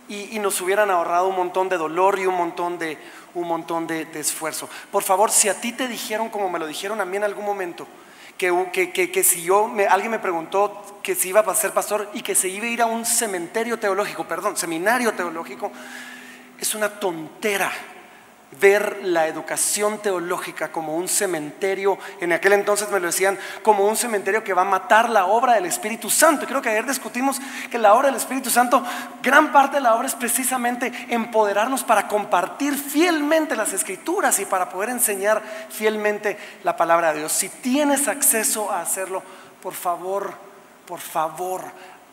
y, 0.08 0.38
nos 0.38 0.60
hubieran 0.60 0.90
ahorrado 0.90 1.28
un 1.28 1.36
montón 1.36 1.68
de 1.68 1.76
dolor 1.76 2.18
y 2.18 2.26
un 2.26 2.36
montón 2.36 2.78
de, 2.78 2.98
un 3.34 3.48
montón 3.48 3.86
de, 3.86 4.06
esfuerzo. 4.14 4.68
Por 4.90 5.02
favor, 5.02 5.30
si 5.30 5.48
a 5.48 5.60
ti 5.60 5.72
te 5.72 5.88
dijeron 5.88 6.28
como 6.28 6.50
me 6.50 6.58
lo 6.58 6.66
dijeron 6.66 7.00
a 7.00 7.04
mí 7.04 7.16
en 7.16 7.24
algún 7.24 7.44
momento, 7.44 7.86
que, 8.38 8.70
que, 8.72 9.10
que, 9.10 9.24
si 9.24 9.42
yo, 9.42 9.72
alguien 9.88 10.10
me 10.10 10.18
preguntó 10.18 11.00
que 11.02 11.14
si 11.14 11.30
iba 11.30 11.40
a 11.40 11.54
ser 11.54 11.72
pastor 11.72 12.10
y 12.12 12.22
que 12.22 12.34
se 12.34 12.48
iba 12.48 12.66
a 12.66 12.68
ir 12.68 12.82
a 12.82 12.86
un 12.86 13.06
cementerio 13.06 13.78
teológico, 13.78 14.24
perdón, 14.24 14.56
seminario 14.56 15.14
teológico, 15.14 15.72
es 16.58 16.74
una 16.74 16.88
tontera 16.88 17.72
ver 18.60 19.00
la 19.02 19.26
educación 19.26 19.98
teológica 19.98 20.72
como 20.72 20.96
un 20.96 21.08
cementerio, 21.08 21.98
en 22.20 22.32
aquel 22.32 22.54
entonces 22.54 22.90
me 22.90 23.00
lo 23.00 23.06
decían, 23.06 23.38
como 23.62 23.86
un 23.86 23.96
cementerio 23.96 24.44
que 24.44 24.54
va 24.54 24.62
a 24.62 24.66
matar 24.66 25.10
la 25.10 25.26
obra 25.26 25.54
del 25.54 25.66
Espíritu 25.66 26.10
Santo. 26.10 26.46
Creo 26.46 26.62
que 26.62 26.70
ayer 26.70 26.86
discutimos 26.86 27.40
que 27.70 27.78
la 27.78 27.94
obra 27.94 28.08
del 28.08 28.16
Espíritu 28.16 28.50
Santo, 28.50 28.82
gran 29.22 29.52
parte 29.52 29.76
de 29.76 29.82
la 29.82 29.94
obra 29.94 30.06
es 30.06 30.14
precisamente 30.14 30.92
empoderarnos 31.08 31.84
para 31.84 32.08
compartir 32.08 32.74
fielmente 32.74 33.56
las 33.56 33.72
escrituras 33.72 34.38
y 34.38 34.44
para 34.44 34.68
poder 34.68 34.90
enseñar 34.90 35.42
fielmente 35.70 36.38
la 36.64 36.76
palabra 36.76 37.12
de 37.12 37.20
Dios. 37.20 37.32
Si 37.32 37.48
tienes 37.48 38.08
acceso 38.08 38.70
a 38.70 38.80
hacerlo, 38.80 39.22
por 39.62 39.74
favor, 39.74 40.34
por 40.86 41.00
favor, 41.00 41.62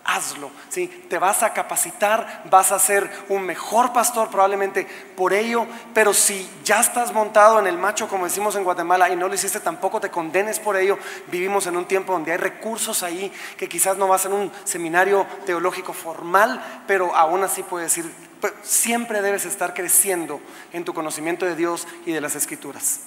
hazlo. 0.06 0.52
¿sí? 0.70 0.88
Te 1.10 1.18
vas 1.18 1.44
a 1.44 1.54
capacitar, 1.54 2.44
vas 2.50 2.72
a 2.72 2.80
ser 2.80 3.10
un 3.30 3.44
mejor 3.44 3.94
pastor 3.94 4.30
probablemente 4.30 4.88
por 5.16 5.34
ello, 5.34 5.66
pero 5.94 6.14
si 6.14 6.50
ya 6.64 6.82
estás 6.82 7.14
montado 7.14 7.60
en 7.60 7.68
el 7.68 7.78
macho, 7.78 8.08
como 8.08 8.26
decimos 8.26 8.56
en 8.56 8.64
Guatemala, 8.64 9.10
y 9.10 9.16
no 9.16 9.28
lo 9.28 9.36
hiciste, 9.36 9.60
tampoco 9.60 10.00
te 10.00 10.10
condenes 10.10 10.60
por 10.60 10.76
ello. 10.76 10.98
Vivimos 11.28 11.68
en 11.68 11.78
un 11.78 11.86
tiempo 11.86 12.14
donde 12.14 12.32
hay 12.32 12.38
recursos 12.38 13.04
ahí 13.04 13.32
que 13.58 13.70
quizás 13.70 13.98
no 13.98 14.08
vas 14.08 14.26
en 14.26 14.34
un 14.34 14.52
seminario 14.64 15.26
teológico 15.46 15.94
formal, 15.94 16.84
pero 16.88 17.16
aún 17.16 17.44
así 17.44 17.64
puedes 17.64 18.00
pues, 18.42 18.54
siempre 18.62 19.22
debes 19.22 19.46
estar 19.46 19.74
creciendo 19.74 20.42
en 20.74 20.84
tu 20.84 20.94
conocimiento 20.94 21.46
de 21.46 21.56
Dios 21.56 21.88
y 22.06 22.12
de 22.12 22.20
las 22.22 22.36
escrituras. 22.36 23.02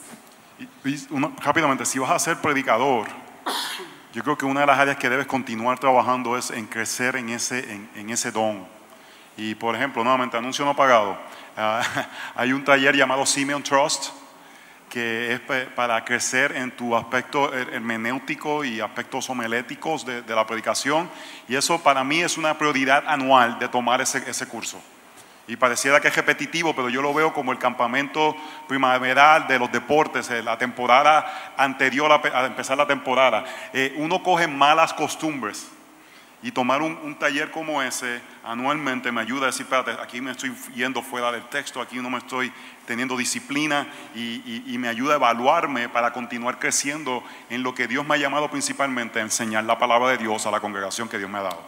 Y- 0.59 1.07
rápidamente, 1.43 1.85
si 1.85 1.99
vas 1.99 2.11
a 2.11 2.19
ser 2.19 2.39
predicador, 2.39 3.09
yo 4.17 4.23
creo 4.25 4.39
que 4.39 4.47
una 4.47 4.61
de 4.61 4.67
las 4.67 4.79
áreas 4.79 4.97
que 4.97 5.11
debes 5.11 5.27
continuar 5.27 5.79
trabajando 5.79 6.39
es 6.39 6.51
en 6.51 6.65
crecer 6.67 7.17
en 7.17 7.29
ese, 7.29 7.71
en, 7.95 8.09
ese 8.09 8.33
don. 8.33 8.67
Y 9.37 9.55
por 9.55 9.77
ejemplo, 9.77 10.03
nuevamente, 10.03 10.39
anuncio 10.39 10.65
no 10.65 10.75
pagado. 10.75 11.19
Ah, 11.55 11.83
hay 12.35 12.55
un 12.55 12.65
taller 12.65 12.97
llamado 12.97 13.27
Simeon 13.27 13.63
Trust, 13.63 14.07
que 14.89 15.35
es 15.35 15.41
para 15.75 16.03
crecer 16.07 16.53
en 16.57 16.71
tu 16.71 16.97
aspecto 16.97 17.53
her- 17.53 17.75
hermenéutico 17.75 18.65
y 18.65 18.81
aspectos 18.81 19.29
homiléticos 19.29 20.07
de, 20.07 20.23
de 20.23 20.35
la 20.35 20.47
predicación. 20.47 21.11
Y 21.47 21.55
eso 21.55 21.83
para 21.83 22.03
mí 22.03 22.21
es 22.23 22.39
una 22.39 22.57
prioridad 22.57 23.05
anual 23.07 23.59
de 23.59 23.69
tomar 23.69 24.01
ese, 24.01 24.25
ese 24.31 24.49
curso. 24.49 24.81
Y 25.49 25.57
pareciera 25.57 26.01
que 26.01 26.09
es 26.09 26.17
repetitivo, 26.17 26.75
pero 26.75 26.89
yo 26.89 27.01
lo 27.03 27.15
veo 27.15 27.33
como 27.33 27.53
el 27.53 27.59
campamento 27.59 28.35
primaveral 28.67 29.47
de 29.47 29.59
los 29.61 29.71
deportes, 29.71 30.29
eh, 30.31 30.43
la 30.43 30.59
temporada 30.59 31.55
anterior 31.57 32.11
a, 32.11 32.21
pe- 32.21 32.33
a 32.35 32.47
empezar 32.47 32.77
la 32.77 32.87
temporada. 32.87 33.45
Eh, 33.73 33.95
uno 33.97 34.23
coge 34.25 34.49
malas 34.49 34.93
costumbres 34.93 35.69
y 36.43 36.51
tomar 36.51 36.83
un, 36.83 37.17
taller 37.19 37.51
como 37.53 37.81
ese 37.81 38.21
anualmente 38.45 39.11
me 39.13 39.21
ayuda 39.21 39.45
a 39.45 39.47
decir, 39.47 39.63
espérate, 39.63 39.93
aquí 40.03 40.21
me 40.21 40.33
estoy 40.33 40.53
yendo 40.75 41.01
fuera 41.01 41.31
del 41.33 41.43
texto, 41.45 41.81
aquí 41.81 41.99
no 41.99 42.11
me 42.11 42.19
estoy 42.19 42.53
teniendo 42.85 43.17
disciplina 43.17 43.87
y, 44.17 44.21
y- 44.45 44.65
y 44.67 44.79
me 44.79 44.89
ayuda 44.89 45.15
a 45.15 45.17
evaluarme 45.17 45.89
para 45.89 46.13
continuar 46.13 46.59
creciendo 46.59 47.23
en 47.51 47.63
lo 47.63 47.73
que 47.73 47.87
Dios 47.87 48.05
me 48.05 48.15
ha 48.17 48.19
llamado 48.19 48.51
principalmente, 48.51 49.21
a 49.21 49.23
enseñar 49.23 49.63
la 49.65 49.79
palabra 49.79 50.09
de 50.09 50.19
Dios 50.19 50.45
a 50.45 50.51
la 50.51 50.59
congregación 50.61 51.09
que 51.09 51.19
Dios 51.19 51.31
me 51.31 51.39
ha 51.39 51.43
dado. 51.43 51.63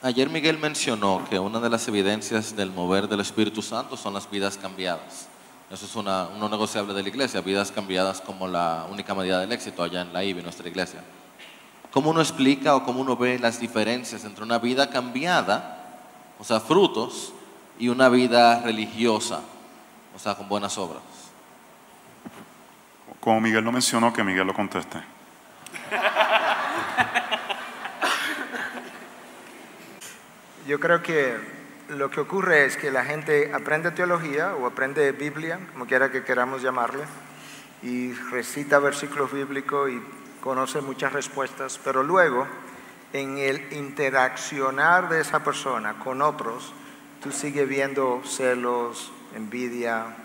Ayer 0.00 0.30
Miguel 0.30 0.58
mencionó 0.58 1.26
que 1.28 1.40
una 1.40 1.58
de 1.58 1.68
las 1.68 1.88
evidencias 1.88 2.54
del 2.54 2.70
mover 2.70 3.08
del 3.08 3.18
Espíritu 3.18 3.62
Santo 3.62 3.96
son 3.96 4.14
las 4.14 4.30
vidas 4.30 4.56
cambiadas. 4.56 5.26
Eso 5.72 5.86
es 5.86 5.96
una, 5.96 6.28
un 6.28 6.38
no 6.38 6.48
negociable 6.48 6.94
de 6.94 7.02
la 7.02 7.08
iglesia, 7.08 7.40
vidas 7.40 7.72
cambiadas 7.72 8.20
como 8.20 8.46
la 8.46 8.86
única 8.88 9.12
medida 9.16 9.40
del 9.40 9.50
éxito 9.50 9.82
allá 9.82 10.02
en 10.02 10.12
la 10.12 10.22
IBI, 10.22 10.40
nuestra 10.40 10.68
iglesia. 10.68 11.00
¿Cómo 11.90 12.10
uno 12.10 12.20
explica 12.20 12.76
o 12.76 12.84
cómo 12.84 13.00
uno 13.00 13.16
ve 13.16 13.40
las 13.40 13.58
diferencias 13.58 14.22
entre 14.24 14.44
una 14.44 14.60
vida 14.60 14.88
cambiada, 14.88 15.98
o 16.38 16.44
sea, 16.44 16.60
frutos, 16.60 17.32
y 17.76 17.88
una 17.88 18.08
vida 18.08 18.60
religiosa, 18.60 19.40
o 20.14 20.18
sea, 20.18 20.36
con 20.36 20.48
buenas 20.48 20.78
obras? 20.78 21.02
Como 23.18 23.40
Miguel 23.40 23.64
lo 23.64 23.72
mencionó, 23.72 24.12
que 24.12 24.22
Miguel 24.22 24.46
lo 24.46 24.54
conteste. 24.54 25.02
Yo 30.68 30.78
creo 30.78 31.02
que 31.02 31.34
lo 31.88 32.10
que 32.10 32.20
ocurre 32.20 32.66
es 32.66 32.76
que 32.76 32.90
la 32.90 33.02
gente 33.02 33.50
aprende 33.54 33.90
teología 33.90 34.54
o 34.54 34.66
aprende 34.66 35.12
Biblia, 35.12 35.58
como 35.72 35.86
quiera 35.86 36.12
que 36.12 36.24
queramos 36.24 36.60
llamarle, 36.60 37.04
y 37.82 38.12
recita 38.12 38.78
versículos 38.78 39.32
bíblicos 39.32 39.90
y 39.90 40.02
conoce 40.42 40.82
muchas 40.82 41.14
respuestas, 41.14 41.80
pero 41.82 42.02
luego 42.02 42.46
en 43.14 43.38
el 43.38 43.72
interaccionar 43.72 45.08
de 45.08 45.22
esa 45.22 45.42
persona 45.42 45.98
con 46.00 46.20
otros, 46.20 46.74
tú 47.22 47.32
sigues 47.32 47.66
viendo 47.66 48.20
celos, 48.26 49.10
envidia, 49.34 50.16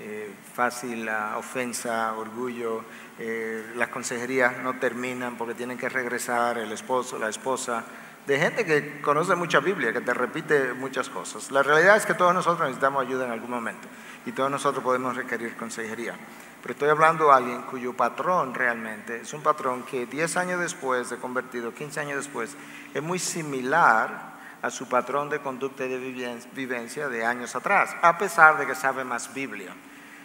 eh, 0.00 0.34
fácil 0.52 1.04
la 1.04 1.38
ofensa, 1.38 2.12
orgullo, 2.14 2.82
eh, 3.20 3.70
las 3.76 3.90
consejerías 3.90 4.58
no 4.64 4.80
terminan 4.80 5.36
porque 5.36 5.54
tienen 5.54 5.78
que 5.78 5.88
regresar 5.88 6.58
el 6.58 6.72
esposo, 6.72 7.20
la 7.20 7.28
esposa, 7.28 7.84
de 8.26 8.38
gente 8.38 8.64
que 8.64 9.00
conoce 9.00 9.34
mucha 9.34 9.58
Biblia, 9.60 9.92
que 9.92 10.00
te 10.00 10.14
repite 10.14 10.74
muchas 10.74 11.08
cosas. 11.08 11.50
La 11.50 11.62
realidad 11.62 11.96
es 11.96 12.06
que 12.06 12.14
todos 12.14 12.32
nosotros 12.32 12.60
necesitamos 12.68 13.04
ayuda 13.04 13.26
en 13.26 13.32
algún 13.32 13.50
momento 13.50 13.88
y 14.24 14.32
todos 14.32 14.50
nosotros 14.50 14.84
podemos 14.84 15.16
requerir 15.16 15.56
consejería. 15.56 16.14
Pero 16.62 16.72
estoy 16.74 16.88
hablando 16.90 17.26
de 17.26 17.32
alguien 17.32 17.62
cuyo 17.62 17.92
patrón 17.96 18.54
realmente 18.54 19.22
es 19.22 19.32
un 19.32 19.42
patrón 19.42 19.82
que 19.82 20.06
10 20.06 20.36
años 20.36 20.60
después 20.60 21.10
de 21.10 21.16
convertido, 21.16 21.74
15 21.74 21.98
años 22.00 22.16
después, 22.18 22.56
es 22.94 23.02
muy 23.02 23.18
similar 23.18 24.30
a 24.62 24.70
su 24.70 24.88
patrón 24.88 25.28
de 25.28 25.40
conducta 25.40 25.84
y 25.84 25.88
de 25.88 25.98
viven- 25.98 26.46
vivencia 26.54 27.08
de 27.08 27.24
años 27.24 27.56
atrás, 27.56 27.96
a 28.00 28.16
pesar 28.16 28.58
de 28.58 28.66
que 28.66 28.76
sabe 28.76 29.02
más 29.02 29.34
Biblia. 29.34 29.74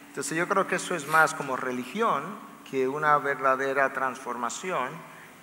Entonces 0.09 0.37
yo 0.37 0.47
creo 0.47 0.67
que 0.67 0.75
eso 0.75 0.93
es 0.93 1.07
más 1.07 1.33
como 1.33 1.55
religión 1.57 2.21
que 2.69 2.87
una 2.87 3.17
verdadera 3.17 3.91
transformación 3.93 4.89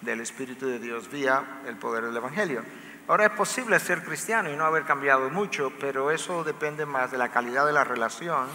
del 0.05 0.21
Espíritu 0.21 0.67
de 0.67 0.79
Dios 0.79 1.11
vía 1.11 1.63
el 1.67 1.77
poder 1.77 2.05
del 2.05 2.17
Evangelio. 2.17 2.63
Ahora 3.09 3.27
es 3.27 3.33
posible 3.33 3.79
ser 3.81 4.03
cristiano 4.03 4.51
y 4.51 4.57
no 4.57 4.65
haber 4.65 4.85
cambiado 4.85 5.29
mucho, 5.31 5.73
pero 5.79 6.11
eso 6.11 6.45
depende 6.45 6.87
más 6.87 7.11
de 7.11 7.19
la 7.19 7.31
calidad 7.31 7.67
de 7.67 7.73
la 7.73 7.85
relación 7.85 8.47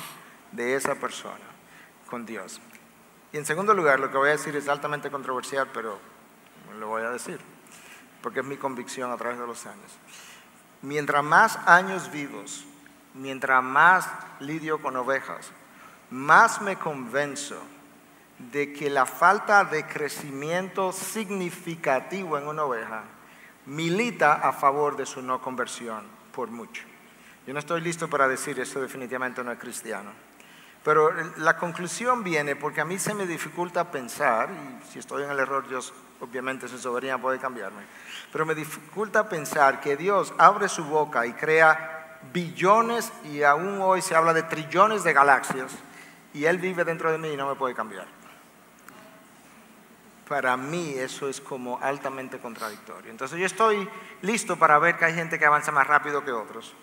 de 0.52 0.76
esa 0.76 0.96
persona 0.96 1.46
con 2.10 2.26
Dios. 2.26 2.60
Y 3.32 3.38
en 3.38 3.46
segundo 3.46 3.74
lugar, 3.74 4.00
lo 4.00 4.10
que 4.10 4.18
voy 4.18 4.30
a 4.30 4.34
decir 4.34 4.56
es 4.56 4.68
altamente 4.68 5.12
controversial, 5.12 5.68
pero 5.72 6.00
lo 6.80 6.88
voy 6.88 7.04
a 7.04 7.12
decir, 7.12 7.40
porque 8.24 8.40
es 8.40 8.46
mi 8.46 8.58
convicción 8.58 9.12
a 9.12 9.18
través 9.18 9.38
de 9.38 9.46
los 9.46 9.66
años. 9.68 10.00
Mientras 10.82 11.24
más 11.24 11.60
años 11.68 12.12
vivos, 12.12 12.66
mientras 13.14 13.64
más 13.64 14.10
lidio 14.40 14.82
con 14.82 14.96
ovejas, 14.96 15.52
más 16.10 16.62
me 16.62 16.78
convenzo 16.78 17.62
de 18.52 18.74
que 18.74 18.90
la 18.90 19.06
falta 19.06 19.66
de 19.66 19.86
crecimiento 19.86 20.92
significativo 20.92 22.38
en 22.38 22.48
una 22.48 22.64
oveja 22.64 23.04
milita 23.66 24.36
a 24.36 24.54
favor 24.54 24.96
de 24.96 25.06
su 25.06 25.22
no 25.22 25.42
conversión 25.42 26.04
por 26.34 26.50
mucho. 26.50 26.84
Yo 27.46 27.54
no 27.54 27.60
estoy 27.60 27.82
listo 27.82 28.10
para 28.10 28.28
decir 28.28 28.60
eso 28.60 28.82
definitivamente 28.82 29.44
no 29.44 29.52
es 29.52 29.60
cristiano. 29.60 30.12
Pero 30.84 31.12
la 31.38 31.58
conclusión 31.58 32.24
viene 32.24 32.56
porque 32.56 32.82
a 32.82 32.86
mí 32.86 32.98
se 32.98 33.14
me 33.14 33.28
dificulta 33.28 33.92
pensar, 33.92 34.50
y 34.50 34.92
si 34.92 35.00
estoy 35.00 35.24
en 35.24 35.32
el 35.32 35.40
error, 35.40 35.68
Dios 35.68 35.94
obviamente 36.22 36.68
su 36.68 36.78
soberanía 36.78 37.18
puede 37.18 37.38
cambiarme, 37.38 37.82
pero 38.32 38.46
me 38.46 38.56
dificulta 38.56 39.28
pensar 39.28 39.82
que 39.82 39.98
Dios 39.98 40.34
abre 40.38 40.70
su 40.70 40.86
boca 40.86 41.26
y 41.26 41.34
crea 41.34 42.20
billones 42.34 43.12
y 43.26 43.44
aún 43.44 43.80
hoy 43.82 44.02
se 44.02 44.16
habla 44.16 44.34
de 44.34 44.44
trillones 44.44 45.04
de 45.04 45.14
galaxias 45.14 45.72
y 46.34 46.46
Él 46.46 46.58
vive 46.58 46.84
dentro 46.84 47.12
de 47.12 47.18
mí 47.18 47.30
y 47.30 47.38
no 47.38 47.48
me 47.48 47.56
puede 47.56 47.74
cambiar. 47.74 48.19
Para 50.30 50.56
mí 50.56 50.94
eso 50.96 51.28
es 51.28 51.42
como 51.42 51.80
altamente 51.82 52.38
contradictorio. 52.38 53.12
Entonces 53.12 53.40
yo 53.40 53.46
estoy 53.46 53.90
listo 54.22 54.58
para 54.58 54.78
ver 54.78 54.96
que 54.96 55.06
hay 55.06 55.14
gente 55.16 55.40
que 55.40 55.46
avanza 55.46 55.72
más 55.72 55.88
rápido 55.88 56.24
que 56.24 56.32
otros, 56.32 56.74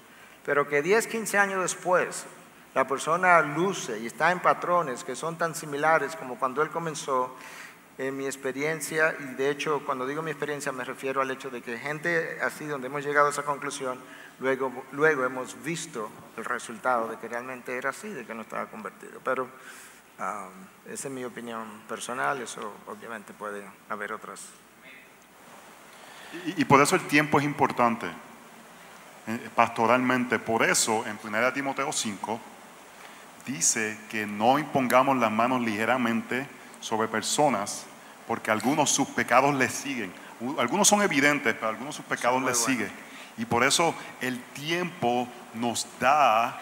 pero 0.45 0.69
que 0.69 0.83
10, 0.83 1.07
15 1.07 1.39
años 1.39 1.63
después 1.63 2.27
la 2.75 2.87
persona 2.87 3.41
luce 3.41 4.01
y 4.01 4.07
está 4.07 4.33
en 4.33 4.41
patrones 4.41 5.05
que 5.05 5.17
son 5.17 5.39
tan 5.39 5.55
similares 5.55 6.17
como 6.17 6.39
cuando 6.39 6.61
él 6.61 6.71
comenzó, 6.71 7.35
en 7.99 8.17
mi 8.17 8.27
experiencia, 8.27 9.17
y 9.19 9.35
de 9.37 9.49
hecho 9.49 9.83
cuando 9.87 10.07
digo 10.07 10.21
mi 10.23 10.31
experiencia 10.31 10.71
me 10.73 10.85
refiero 10.85 11.23
al 11.23 11.31
hecho 11.31 11.49
de 11.49 11.63
que 11.63 11.79
gente 11.79 12.39
así 12.43 12.67
donde 12.67 12.89
hemos 12.89 13.05
llegado 13.05 13.29
a 13.29 13.31
esa 13.31 13.45
conclusión, 13.45 13.99
luego, 14.39 14.85
luego 14.93 15.25
hemos 15.25 15.63
visto 15.63 16.11
el 16.37 16.45
resultado 16.45 17.09
de 17.09 17.17
que 17.17 17.29
realmente 17.29 17.77
era 17.77 17.91
así, 17.91 18.09
de 18.09 18.27
que 18.27 18.35
no 18.35 18.43
estaba 18.43 18.67
convertido. 18.67 19.21
Pero 19.25 19.49
um, 20.19 20.93
esa 20.93 21.09
es 21.09 21.15
mi 21.15 21.25
opinión 21.25 21.65
personal, 21.89 22.41
eso 22.41 22.75
obviamente 22.87 23.33
puede 23.33 23.65
haber 23.89 24.13
otras. 24.13 24.41
Y, 26.47 26.63
y 26.63 26.65
por 26.65 26.81
eso 26.81 26.97
el 26.97 27.07
tiempo 27.07 27.39
es 27.39 27.45
importante, 27.45 28.07
eh, 29.27 29.51
pastoralmente. 29.55 30.39
Por 30.39 30.63
eso 30.63 31.05
en 31.07 31.19
1 31.23 31.53
Timoteo 31.53 31.93
5 31.93 32.41
dice 33.47 33.99
que 34.11 34.27
no 34.27 34.59
impongamos 34.59 35.17
las 35.17 35.31
manos 35.31 35.61
ligeramente 35.61 36.47
sobre 36.81 37.09
personas, 37.09 37.87
porque 38.27 38.51
algunos 38.51 38.91
sus 38.91 39.09
pecados 39.09 39.55
les 39.55 39.73
siguen. 39.73 40.13
Algunos 40.59 40.87
son 40.87 41.03
evidentes, 41.03 41.55
pero 41.55 41.69
algunos 41.69 41.95
sus 41.95 42.05
pecados 42.05 42.43
les 42.43 42.59
buenos. 42.59 42.65
siguen. 42.65 43.07
Y 43.39 43.45
por 43.45 43.65
eso 43.65 43.95
el 44.21 44.41
tiempo 44.53 45.29
nos 45.55 45.87
da 45.99 46.61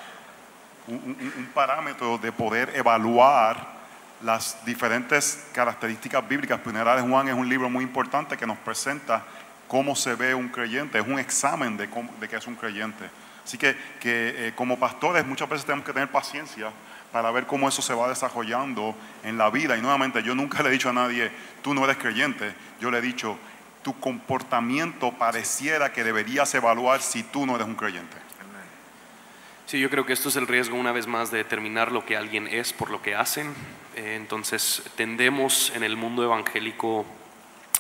un, 0.86 1.48
parámetro 1.54 2.18
de 2.18 2.32
poder 2.32 2.72
evaluar 2.74 3.74
las 4.22 4.64
diferentes 4.64 5.46
características 5.52 6.26
bíblicas. 6.26 6.60
Primera 6.60 6.96
de 6.96 7.02
Juan 7.02 7.28
es 7.28 7.34
un 7.34 7.48
libro 7.48 7.68
muy 7.68 7.84
importante 7.84 8.36
que 8.36 8.46
nos 8.46 8.58
presenta 8.58 9.22
cómo 9.68 9.96
se 9.96 10.14
ve 10.14 10.34
un 10.34 10.48
creyente, 10.48 10.98
es 10.98 11.06
un 11.06 11.18
examen 11.18 11.76
de, 11.76 11.88
cómo- 11.88 12.12
de 12.20 12.28
qué 12.28 12.36
es 12.36 12.46
un 12.46 12.54
creyente. 12.54 13.08
Así 13.44 13.58
que, 13.58 13.76
que, 14.00 14.48
eh, 14.48 14.52
como 14.54 14.78
pastores 14.78 15.26
muchas 15.26 15.48
veces 15.48 15.66
tenemos 15.66 15.84
que 15.84 15.92
tener 15.92 16.10
paciencia 16.10 16.70
para 17.12 17.30
ver 17.30 17.46
cómo 17.46 17.68
eso 17.68 17.82
se 17.82 17.94
va 17.94 18.08
desarrollando 18.08 18.94
en 19.22 19.36
la 19.38 19.50
vida. 19.50 19.76
Y 19.76 19.82
nuevamente, 19.82 20.22
yo 20.22 20.34
nunca 20.34 20.62
le 20.62 20.70
he 20.70 20.72
dicho 20.72 20.88
a 20.90 20.92
nadie, 20.92 21.30
tú 21.62 21.74
no 21.74 21.84
eres 21.84 21.98
creyente. 21.98 22.54
Yo 22.80 22.90
le 22.90 22.98
he 22.98 23.02
dicho, 23.02 23.38
tu 23.82 23.98
comportamiento 24.00 25.12
pareciera 25.12 25.92
que 25.92 26.02
deberías 26.02 26.52
evaluar 26.54 27.02
si 27.02 27.22
tú 27.22 27.46
no 27.46 27.54
eres 27.54 27.66
un 27.66 27.76
creyente. 27.76 28.16
Sí, 29.66 29.80
yo 29.80 29.88
creo 29.88 30.04
que 30.04 30.12
esto 30.12 30.28
es 30.28 30.36
el 30.36 30.46
riesgo 30.46 30.76
una 30.76 30.92
vez 30.92 31.06
más 31.06 31.30
de 31.30 31.38
determinar 31.38 31.90
lo 31.90 32.04
que 32.04 32.18
alguien 32.18 32.46
es 32.46 32.74
por 32.74 32.90
lo 32.90 33.00
que 33.00 33.14
hacen. 33.14 33.54
Eh, 33.96 34.14
entonces 34.14 34.82
tendemos 34.94 35.72
en 35.74 35.82
el 35.82 35.96
mundo 35.96 36.22
evangélico 36.22 37.06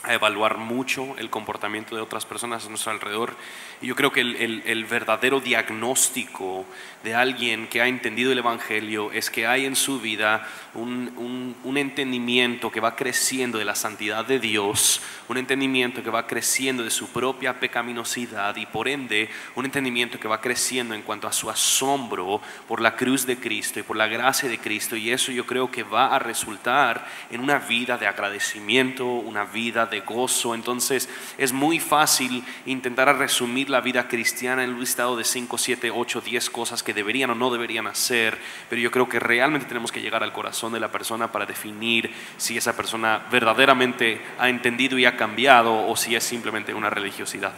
a 0.04 0.14
evaluar 0.14 0.58
mucho 0.58 1.16
el 1.18 1.30
comportamiento 1.30 1.96
de 1.96 2.02
otras 2.02 2.26
personas 2.26 2.64
a 2.66 2.68
nuestro 2.68 2.92
alrededor. 2.92 3.34
Y 3.82 3.86
yo 3.86 3.96
creo 3.96 4.12
que 4.12 4.20
el, 4.20 4.62
el- 4.66 4.84
verdadero 4.84 5.40
diagnóstico 5.40 6.64
de 7.02 7.14
alguien 7.14 7.66
que 7.68 7.80
ha 7.80 7.86
entendido 7.86 8.32
el 8.32 8.38
Evangelio 8.38 9.12
es 9.12 9.30
que 9.30 9.46
hay 9.46 9.64
en 9.66 9.76
su 9.76 10.00
vida 10.00 10.46
un, 10.74 11.12
un- 11.16 11.56
un 11.64 11.76
entendimiento 11.78 12.70
que 12.70 12.80
va 12.80 12.96
creciendo 12.96 13.58
de 13.58 13.64
la 13.64 13.74
santidad 13.74 14.24
de 14.24 14.38
Dios, 14.38 15.00
un 15.28 15.36
entendimiento 15.38 16.02
que 16.02 16.10
va 16.10 16.26
creciendo 16.26 16.82
de 16.84 16.90
su 16.90 17.08
propia 17.08 17.58
pecaminosidad 17.60 18.56
y 18.56 18.66
por 18.66 18.88
ende 18.88 19.28
un 19.54 19.64
entendimiento 19.64 20.18
que 20.20 20.28
va 20.28 20.40
creciendo 20.40 20.94
en 20.94 21.02
cuanto 21.02 21.26
a 21.28 21.32
su 21.32 21.50
asombro 21.50 22.40
por 22.68 22.80
la 22.80 22.96
cruz 22.96 23.26
de 23.26 23.36
Cristo 23.38 23.80
y 23.80 23.82
por 23.82 23.96
la 23.96 24.06
gracia 24.06 24.48
de 24.48 24.58
Cristo. 24.58 24.96
Y 24.96 25.10
eso 25.10 25.32
yo 25.32 25.46
creo 25.46 25.70
que 25.70 25.82
va 25.82 26.14
a 26.14 26.18
resultar 26.18 27.06
en 27.30 27.40
una 27.40 27.58
vida 27.58 27.96
de 27.98 28.06
agradecimiento, 28.06 29.06
una 29.06 29.44
vida 29.44 29.86
de 29.86 29.93
gozo. 30.00 30.54
Entonces 30.54 31.08
es 31.38 31.52
muy 31.52 31.80
fácil 31.80 32.44
intentar 32.66 33.14
resumir 33.16 33.70
la 33.70 33.80
vida 33.80 34.08
cristiana 34.08 34.64
en 34.64 34.70
un 34.70 34.80
listado 34.80 35.16
de 35.16 35.24
5, 35.24 35.58
7, 35.58 35.90
8, 35.90 36.20
10 36.20 36.50
cosas 36.50 36.82
que 36.82 36.94
deberían 36.94 37.30
o 37.30 37.34
no 37.34 37.50
deberían 37.50 37.86
hacer. 37.86 38.38
Pero 38.68 38.80
yo 38.80 38.90
creo 38.90 39.08
que 39.08 39.20
realmente 39.20 39.66
tenemos 39.66 39.92
que 39.92 40.00
llegar 40.00 40.22
al 40.22 40.32
corazón 40.32 40.72
de 40.72 40.80
la 40.80 40.92
persona 40.92 41.32
para 41.32 41.46
definir 41.46 42.12
si 42.36 42.56
esa 42.56 42.76
persona 42.76 43.26
verdaderamente 43.30 44.20
ha 44.38 44.48
entendido 44.48 44.98
y 44.98 45.04
ha 45.04 45.16
cambiado 45.16 45.86
o 45.86 45.96
si 45.96 46.14
es 46.14 46.24
simplemente 46.24 46.74
una 46.74 46.90
religiosidad. 46.90 47.52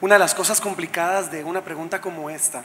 Una 0.00 0.14
de 0.14 0.20
las 0.20 0.34
cosas 0.34 0.60
complicadas 0.60 1.30
de 1.30 1.44
una 1.44 1.62
pregunta 1.62 2.00
como 2.00 2.30
esta 2.30 2.64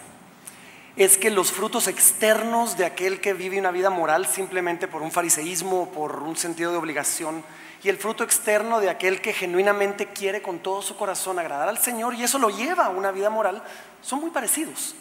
es 0.96 1.18
que 1.18 1.30
los 1.30 1.52
frutos 1.52 1.88
externos 1.88 2.78
de 2.78 2.86
aquel 2.86 3.20
que 3.20 3.34
vive 3.34 3.60
una 3.60 3.72
vida 3.72 3.90
moral 3.90 4.26
simplemente 4.26 4.88
por 4.88 5.02
un 5.02 5.12
fariseísmo 5.12 5.84
o 5.84 5.90
por 5.90 6.24
un 6.24 6.38
sentido 6.38 6.72
de 6.72 6.78
obligación 6.78 7.44
y 7.86 7.90
el 7.90 7.98
fruto 7.98 8.24
externo 8.24 8.80
de 8.80 8.90
aquel 8.90 9.22
que 9.22 9.32
genuinamente 9.32 10.08
quiere 10.08 10.42
con 10.42 10.58
todo 10.58 10.82
su 10.82 10.98
corazón 10.98 11.38
agradar 11.38 11.70
al 11.70 11.78
Señor 11.78 12.16
y 12.16 12.24
eso 12.24 12.40
lo 12.40 12.50
lleva 12.50 12.88
a 12.88 12.90
una 12.90 13.12
vida 13.12 13.30
moral 13.30 13.62
son 14.02 14.22
muy 14.22 14.32
parecidos. 14.32 14.96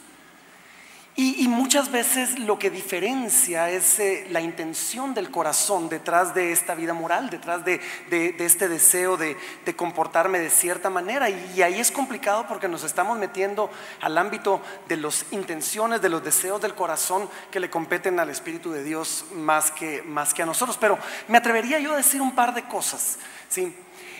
Y, 1.16 1.46
muchas 1.46 1.92
veces 1.92 2.40
lo 2.40 2.58
que 2.58 2.70
diferencia 2.70 3.70
es 3.70 4.00
eh, 4.00 4.26
la 4.30 4.40
intención 4.40 5.14
del 5.14 5.30
corazón 5.30 5.88
detrás 5.88 6.34
de 6.34 6.50
esta 6.50 6.74
vida 6.74 6.92
moral, 6.92 7.30
detrás 7.30 7.64
de, 7.64 7.80
este 8.10 8.66
deseo 8.66 9.16
de, 9.16 9.36
comportarme 9.76 10.40
de 10.40 10.50
cierta 10.50 10.90
manera. 10.90 11.30
Y, 11.30 11.52
y 11.54 11.62
ahí 11.62 11.78
es 11.78 11.92
complicado 11.92 12.48
porque 12.48 12.66
nos 12.66 12.82
estamos 12.82 13.16
metiendo 13.16 13.70
al 14.00 14.18
ámbito 14.18 14.60
de 14.88 14.96
las 14.96 15.24
intenciones, 15.30 16.02
de 16.02 16.08
los 16.08 16.24
deseos 16.24 16.60
del 16.60 16.74
corazón 16.74 17.28
que 17.52 17.60
le 17.60 17.70
competen 17.70 18.18
al 18.18 18.30
Espíritu 18.30 18.72
de 18.72 18.82
Dios 18.82 19.26
más 19.34 19.70
que, 19.70 20.02
más 20.02 20.34
que 20.34 20.42
a 20.42 20.46
nosotros. 20.46 20.76
Pero 20.80 20.98
me 21.28 21.38
atrevería 21.38 21.78
yo 21.78 21.92
a 21.92 21.96
decir 21.96 22.20
un 22.20 22.34
par 22.34 22.54
de 22.54 22.64
cosas. 22.64 23.18
¿sí? 23.48 23.72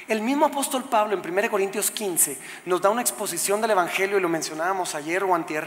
El 0.07 0.21
mismo 0.21 0.47
apóstol 0.47 0.85
Pablo 0.85 1.15
en 1.15 1.27
1 1.27 1.51
Corintios 1.51 1.91
15 1.91 2.37
nos 2.67 2.83
da 2.83 2.91
una 2.91 3.01
exposición 3.01 3.63
del 3.63 3.71
Evangelio 3.71 4.19
y 4.19 4.21
lo 4.21 4.29
mencionábamos 4.29 4.95
ayer 4.95 5.25
o 5.25 5.35
antier. 5.35 5.67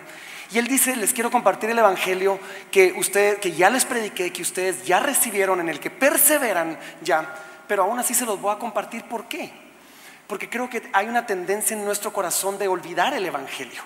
Y 0.52 0.60
él 0.60 0.67
dice, 0.67 0.95
les 0.95 1.12
quiero 1.12 1.32
compartir 1.32 1.71
el 1.71 1.80
Evangelio 1.80 2.39
que, 2.71 2.93
usted, 2.93 3.39
que 3.39 3.54
ya 3.54 3.71
les 3.71 3.86
prediqué, 3.86 4.32
que 4.32 4.43
ustedes 4.43 4.86
ya 4.86 5.00
recibieron, 5.00 5.60
en 5.60 5.69
el 5.69 5.80
que 5.80 5.89
perseveran 5.89 6.78
ya, 7.02 7.34
pero 7.67 7.84
aún 7.84 7.97
así 7.97 8.13
se 8.13 8.28
los 8.28 8.39
voy 8.39 8.54
a 8.54 8.60
compartir. 8.60 9.04
¿Por 9.06 9.26
qué? 9.26 9.52
Porque 10.28 10.50
creo 10.50 10.69
que 10.69 10.88
hay 10.93 11.08
una 11.08 11.26
tendencia 11.26 11.76
en 11.76 11.84
nuestro 11.84 12.13
corazón 12.13 12.60
de 12.60 12.67
olvidar 12.67 13.15
el 13.15 13.26
Evangelio. 13.26 13.82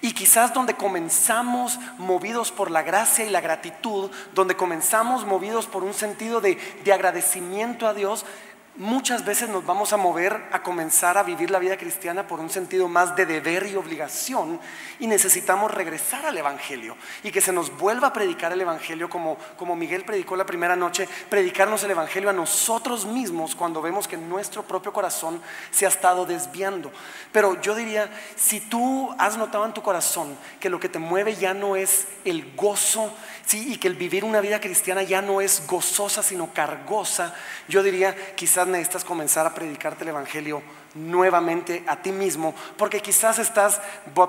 Y 0.00 0.14
quizás 0.14 0.52
donde 0.52 0.74
comenzamos 0.74 1.78
movidos 1.98 2.50
por 2.50 2.70
la 2.70 2.82
gracia 2.82 3.24
y 3.24 3.30
la 3.30 3.40
gratitud, 3.40 4.10
donde 4.34 4.56
comenzamos 4.56 5.24
movidos 5.24 5.66
por 5.66 5.84
un 5.84 5.94
sentido 5.94 6.40
de, 6.40 6.58
de 6.84 6.92
agradecimiento 6.92 7.86
a 7.86 7.94
Dios, 7.94 8.26
muchas 8.76 9.24
veces 9.26 9.50
nos 9.50 9.66
vamos 9.66 9.92
a 9.92 9.98
mover 9.98 10.44
a 10.50 10.62
comenzar 10.62 11.18
a 11.18 11.22
vivir 11.22 11.50
la 11.50 11.58
vida 11.58 11.76
cristiana 11.76 12.26
por 12.26 12.40
un 12.40 12.48
sentido 12.48 12.88
más 12.88 13.14
de 13.16 13.26
deber 13.26 13.66
y 13.66 13.76
obligación 13.76 14.58
y 14.98 15.06
necesitamos 15.06 15.70
regresar 15.70 16.24
al 16.24 16.38
Evangelio 16.38 16.96
y 17.22 17.30
que 17.30 17.42
se 17.42 17.52
nos 17.52 17.76
vuelva 17.76 18.08
a 18.08 18.12
predicar 18.14 18.50
el 18.52 18.62
Evangelio 18.62 19.10
como, 19.10 19.36
como 19.58 19.76
Miguel 19.76 20.04
predicó 20.04 20.36
la 20.36 20.46
primera 20.46 20.74
noche, 20.74 21.06
predicarnos 21.28 21.84
el 21.84 21.90
Evangelio 21.90 22.30
a 22.30 22.32
nosotros 22.32 23.04
mismos 23.04 23.54
cuando 23.54 23.82
vemos 23.82 24.08
que 24.08 24.16
nuestro 24.16 24.62
propio 24.62 24.92
corazón 24.92 25.42
se 25.70 25.84
ha 25.84 25.90
estado 25.90 26.24
desviando. 26.24 26.90
Pero 27.30 27.60
yo 27.60 27.74
diría, 27.74 28.10
si 28.36 28.60
tú 28.60 29.14
has 29.18 29.36
notado 29.36 29.66
en 29.66 29.74
tu 29.74 29.82
corazón 29.82 30.36
que 30.60 30.70
lo 30.70 30.80
que 30.80 30.88
te 30.88 30.98
mueve 30.98 31.36
ya 31.36 31.52
no 31.52 31.76
es 31.76 32.06
el 32.24 32.54
gozo, 32.56 33.12
¿sí? 33.44 33.74
y 33.74 33.76
que 33.76 33.88
el 33.88 33.96
vivir 33.96 34.24
una 34.24 34.40
vida 34.40 34.60
cristiana 34.60 35.02
ya 35.02 35.20
no 35.20 35.42
es 35.42 35.66
gozosa, 35.66 36.22
sino 36.22 36.54
cargosa, 36.54 37.34
yo 37.68 37.82
diría, 37.82 38.16
quizás 38.34 38.61
necesitas 38.66 39.04
comenzar 39.04 39.46
a 39.46 39.54
predicarte 39.54 40.04
el 40.04 40.10
Evangelio 40.10 40.62
nuevamente 40.94 41.84
a 41.86 41.96
ti 41.96 42.12
mismo, 42.12 42.54
porque 42.76 43.00
quizás 43.00 43.38
estás 43.38 43.80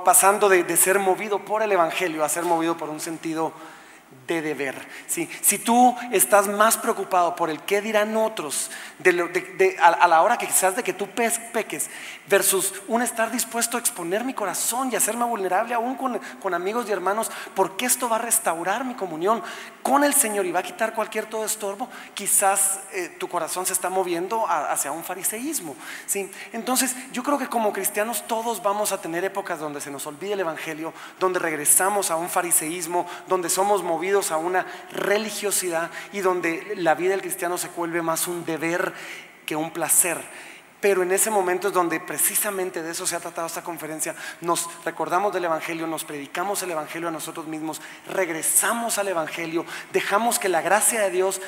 pasando 0.05 0.49
de 0.49 0.77
ser 0.77 0.99
movido 0.99 1.39
por 1.39 1.61
el 1.61 1.71
Evangelio 1.71 2.23
a 2.23 2.29
ser 2.29 2.43
movido 2.43 2.77
por 2.77 2.89
un 2.89 2.99
sentido 2.99 3.53
de 4.27 4.41
deber. 4.41 4.75
¿sí? 5.07 5.29
Si 5.41 5.57
tú 5.57 5.95
estás 6.11 6.47
más 6.47 6.77
preocupado 6.77 7.35
por 7.35 7.49
el 7.49 7.61
qué 7.61 7.81
dirán 7.81 8.15
otros 8.15 8.71
a, 9.81 10.07
la 10.07 10.21
hora 10.21 10.37
que 10.37 10.47
quizás 10.47 10.75
de 10.75 10.83
que 10.83 10.93
tú 10.93 11.07
peques 11.07 11.89
versus 12.27 12.73
un 12.87 13.01
estar 13.01 13.31
dispuesto 13.31 13.77
a 13.77 13.79
exponer 13.79 14.23
mi 14.23 14.33
corazón 14.33 14.89
y 14.91 14.95
hacerme 14.95 15.25
vulnerable 15.25 15.73
aún 15.73 15.95
con, 15.95 16.19
con 16.41 16.53
amigos 16.53 16.87
y 16.87 16.91
hermanos, 16.91 17.29
porque 17.55 17.85
esto 17.85 18.07
va 18.07 18.15
a 18.15 18.19
restaurar 18.19 18.85
mi 18.85 18.95
comunión 18.95 19.43
con 19.81 20.03
el 20.03 20.13
Señor 20.13 20.45
y 20.45 20.51
va 20.51 20.59
a 20.59 20.63
quitar 20.63 20.93
cualquier 20.93 21.25
todo 21.25 21.45
estorbo, 21.45 21.89
quizás 22.13 22.79
eh, 22.93 23.15
tu 23.19 23.27
corazón 23.27 23.65
se 23.65 23.73
está 23.73 23.89
moviendo 23.89 24.45
hacia 24.47 24.91
un 24.91 25.03
fariseísmo. 25.03 25.75
¿sí? 26.05 26.31
Entonces 26.53 26.95
yo 27.11 27.23
creo 27.23 27.37
que 27.37 27.47
como 27.47 27.73
cristianos 27.73 28.25
todos 28.27 28.63
vamos 28.63 28.91
a 28.91 29.01
tener 29.01 29.25
épocas 29.25 29.59
donde 29.59 29.81
se 29.81 29.91
nos 29.91 30.07
olvide 30.07 30.33
el 30.33 30.39
Evangelio, 30.39 30.93
donde 31.19 31.39
regresamos 31.39 32.11
a 32.11 32.15
un 32.15 32.29
fariseísmo, 32.29 33.05
donde 33.27 33.49
somos 33.49 33.83
a 34.03 34.37
una 34.37 34.65
religiosidad 34.91 35.89
y 36.11 36.19
donde 36.19 36.73
la 36.75 36.93
vida 36.93 37.11
del 37.11 37.21
cristiano 37.21 37.57
se 37.57 37.69
vuelve 37.69 38.01
más 38.01 38.27
un 38.27 38.43
deber 38.43 38.93
que 39.45 39.55
un 39.55 39.71
placer. 39.71 40.17
Pero 40.81 41.03
en 41.03 41.13
ese 41.13 41.31
momento 41.31 41.69
es 41.69 41.73
donde 41.73 42.01
precisamente 42.01 42.83
de 42.83 42.91
eso 42.91 43.07
se 43.07 43.15
ha 43.15 43.21
tratado 43.21 43.47
esta 43.47 43.63
conferencia. 43.63 44.13
Nos 44.41 44.69
recordamos 44.83 45.33
del 45.33 45.45
Evangelio, 45.45 45.87
nos 45.87 46.03
predicamos 46.03 46.61
el 46.63 46.71
Evangelio 46.71 47.07
a 47.07 47.11
nosotros 47.11 47.47
mismos, 47.47 47.81
regresamos 48.11 48.97
al 48.97 49.07
Evangelio, 49.07 49.65
dejamos 49.93 50.37
que 50.37 50.49
la 50.49 50.61
gracia 50.61 50.99
de 50.99 51.09
Dios 51.09 51.39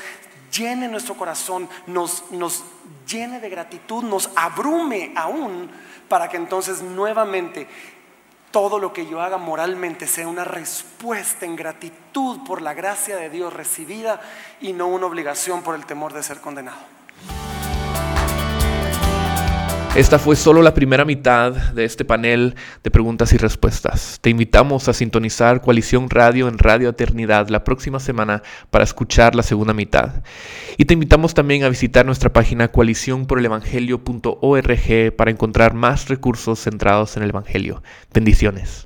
llene 0.53 0.87
nuestro 0.87 1.15
corazón, 1.15 1.67
nos, 1.87 2.31
nos 2.31 2.63
llene 3.05 3.41
de 3.41 3.49
gratitud, 3.49 4.03
nos 4.03 4.29
abrume 4.37 5.11
aún 5.17 5.69
para 6.07 6.29
que 6.29 6.37
entonces 6.37 6.81
nuevamente 6.81 7.67
todo 8.55 8.79
lo 8.79 8.93
que 8.93 9.05
yo 9.05 9.19
haga 9.19 9.37
moralmente 9.37 10.07
sea 10.07 10.29
una 10.29 10.45
respuesta 10.45 11.45
en 11.45 11.57
gratitud 11.57 12.39
por 12.47 12.61
la 12.61 12.73
gracia 12.73 13.17
de 13.17 13.29
Dios 13.29 13.51
recibida 13.51 14.21
y 14.61 14.71
no 14.71 14.87
una 14.87 15.07
obligación 15.07 15.61
por 15.61 15.75
el 15.75 15.85
temor 15.85 16.13
de 16.13 16.23
ser 16.23 16.39
condenado. 16.39 16.94
Esta 19.95 20.19
fue 20.19 20.35
solo 20.35 20.61
la 20.61 20.73
primera 20.73 21.05
mitad 21.05 21.53
de 21.53 21.85
este 21.85 22.03
panel 22.03 22.55
de 22.83 22.91
preguntas 22.91 23.31
y 23.31 23.37
respuestas. 23.37 24.17
Te 24.19 24.29
invitamos 24.29 24.89
a 24.89 24.93
sintonizar 24.93 25.61
Coalición 25.61 26.09
Radio 26.09 26.49
en 26.49 26.57
Radio 26.57 26.89
Eternidad 26.89 27.47
la 27.47 27.63
próxima 27.63 28.01
semana 28.01 28.43
para 28.71 28.83
escuchar 28.83 29.35
la 29.35 29.43
segunda 29.43 29.73
mitad. 29.73 30.21
Y 30.77 30.83
te 30.83 30.95
invitamos 30.95 31.33
también 31.33 31.63
a 31.63 31.69
visitar 31.69 32.05
nuestra 32.05 32.33
página 32.33 32.73
coaliciónporelevangelio.org 32.73 35.15
para 35.15 35.31
encontrar 35.31 35.73
más 35.73 36.09
recursos 36.09 36.59
centrados 36.59 37.15
en 37.15 37.23
el 37.23 37.29
Evangelio. 37.29 37.81
Bendiciones. 38.13 38.84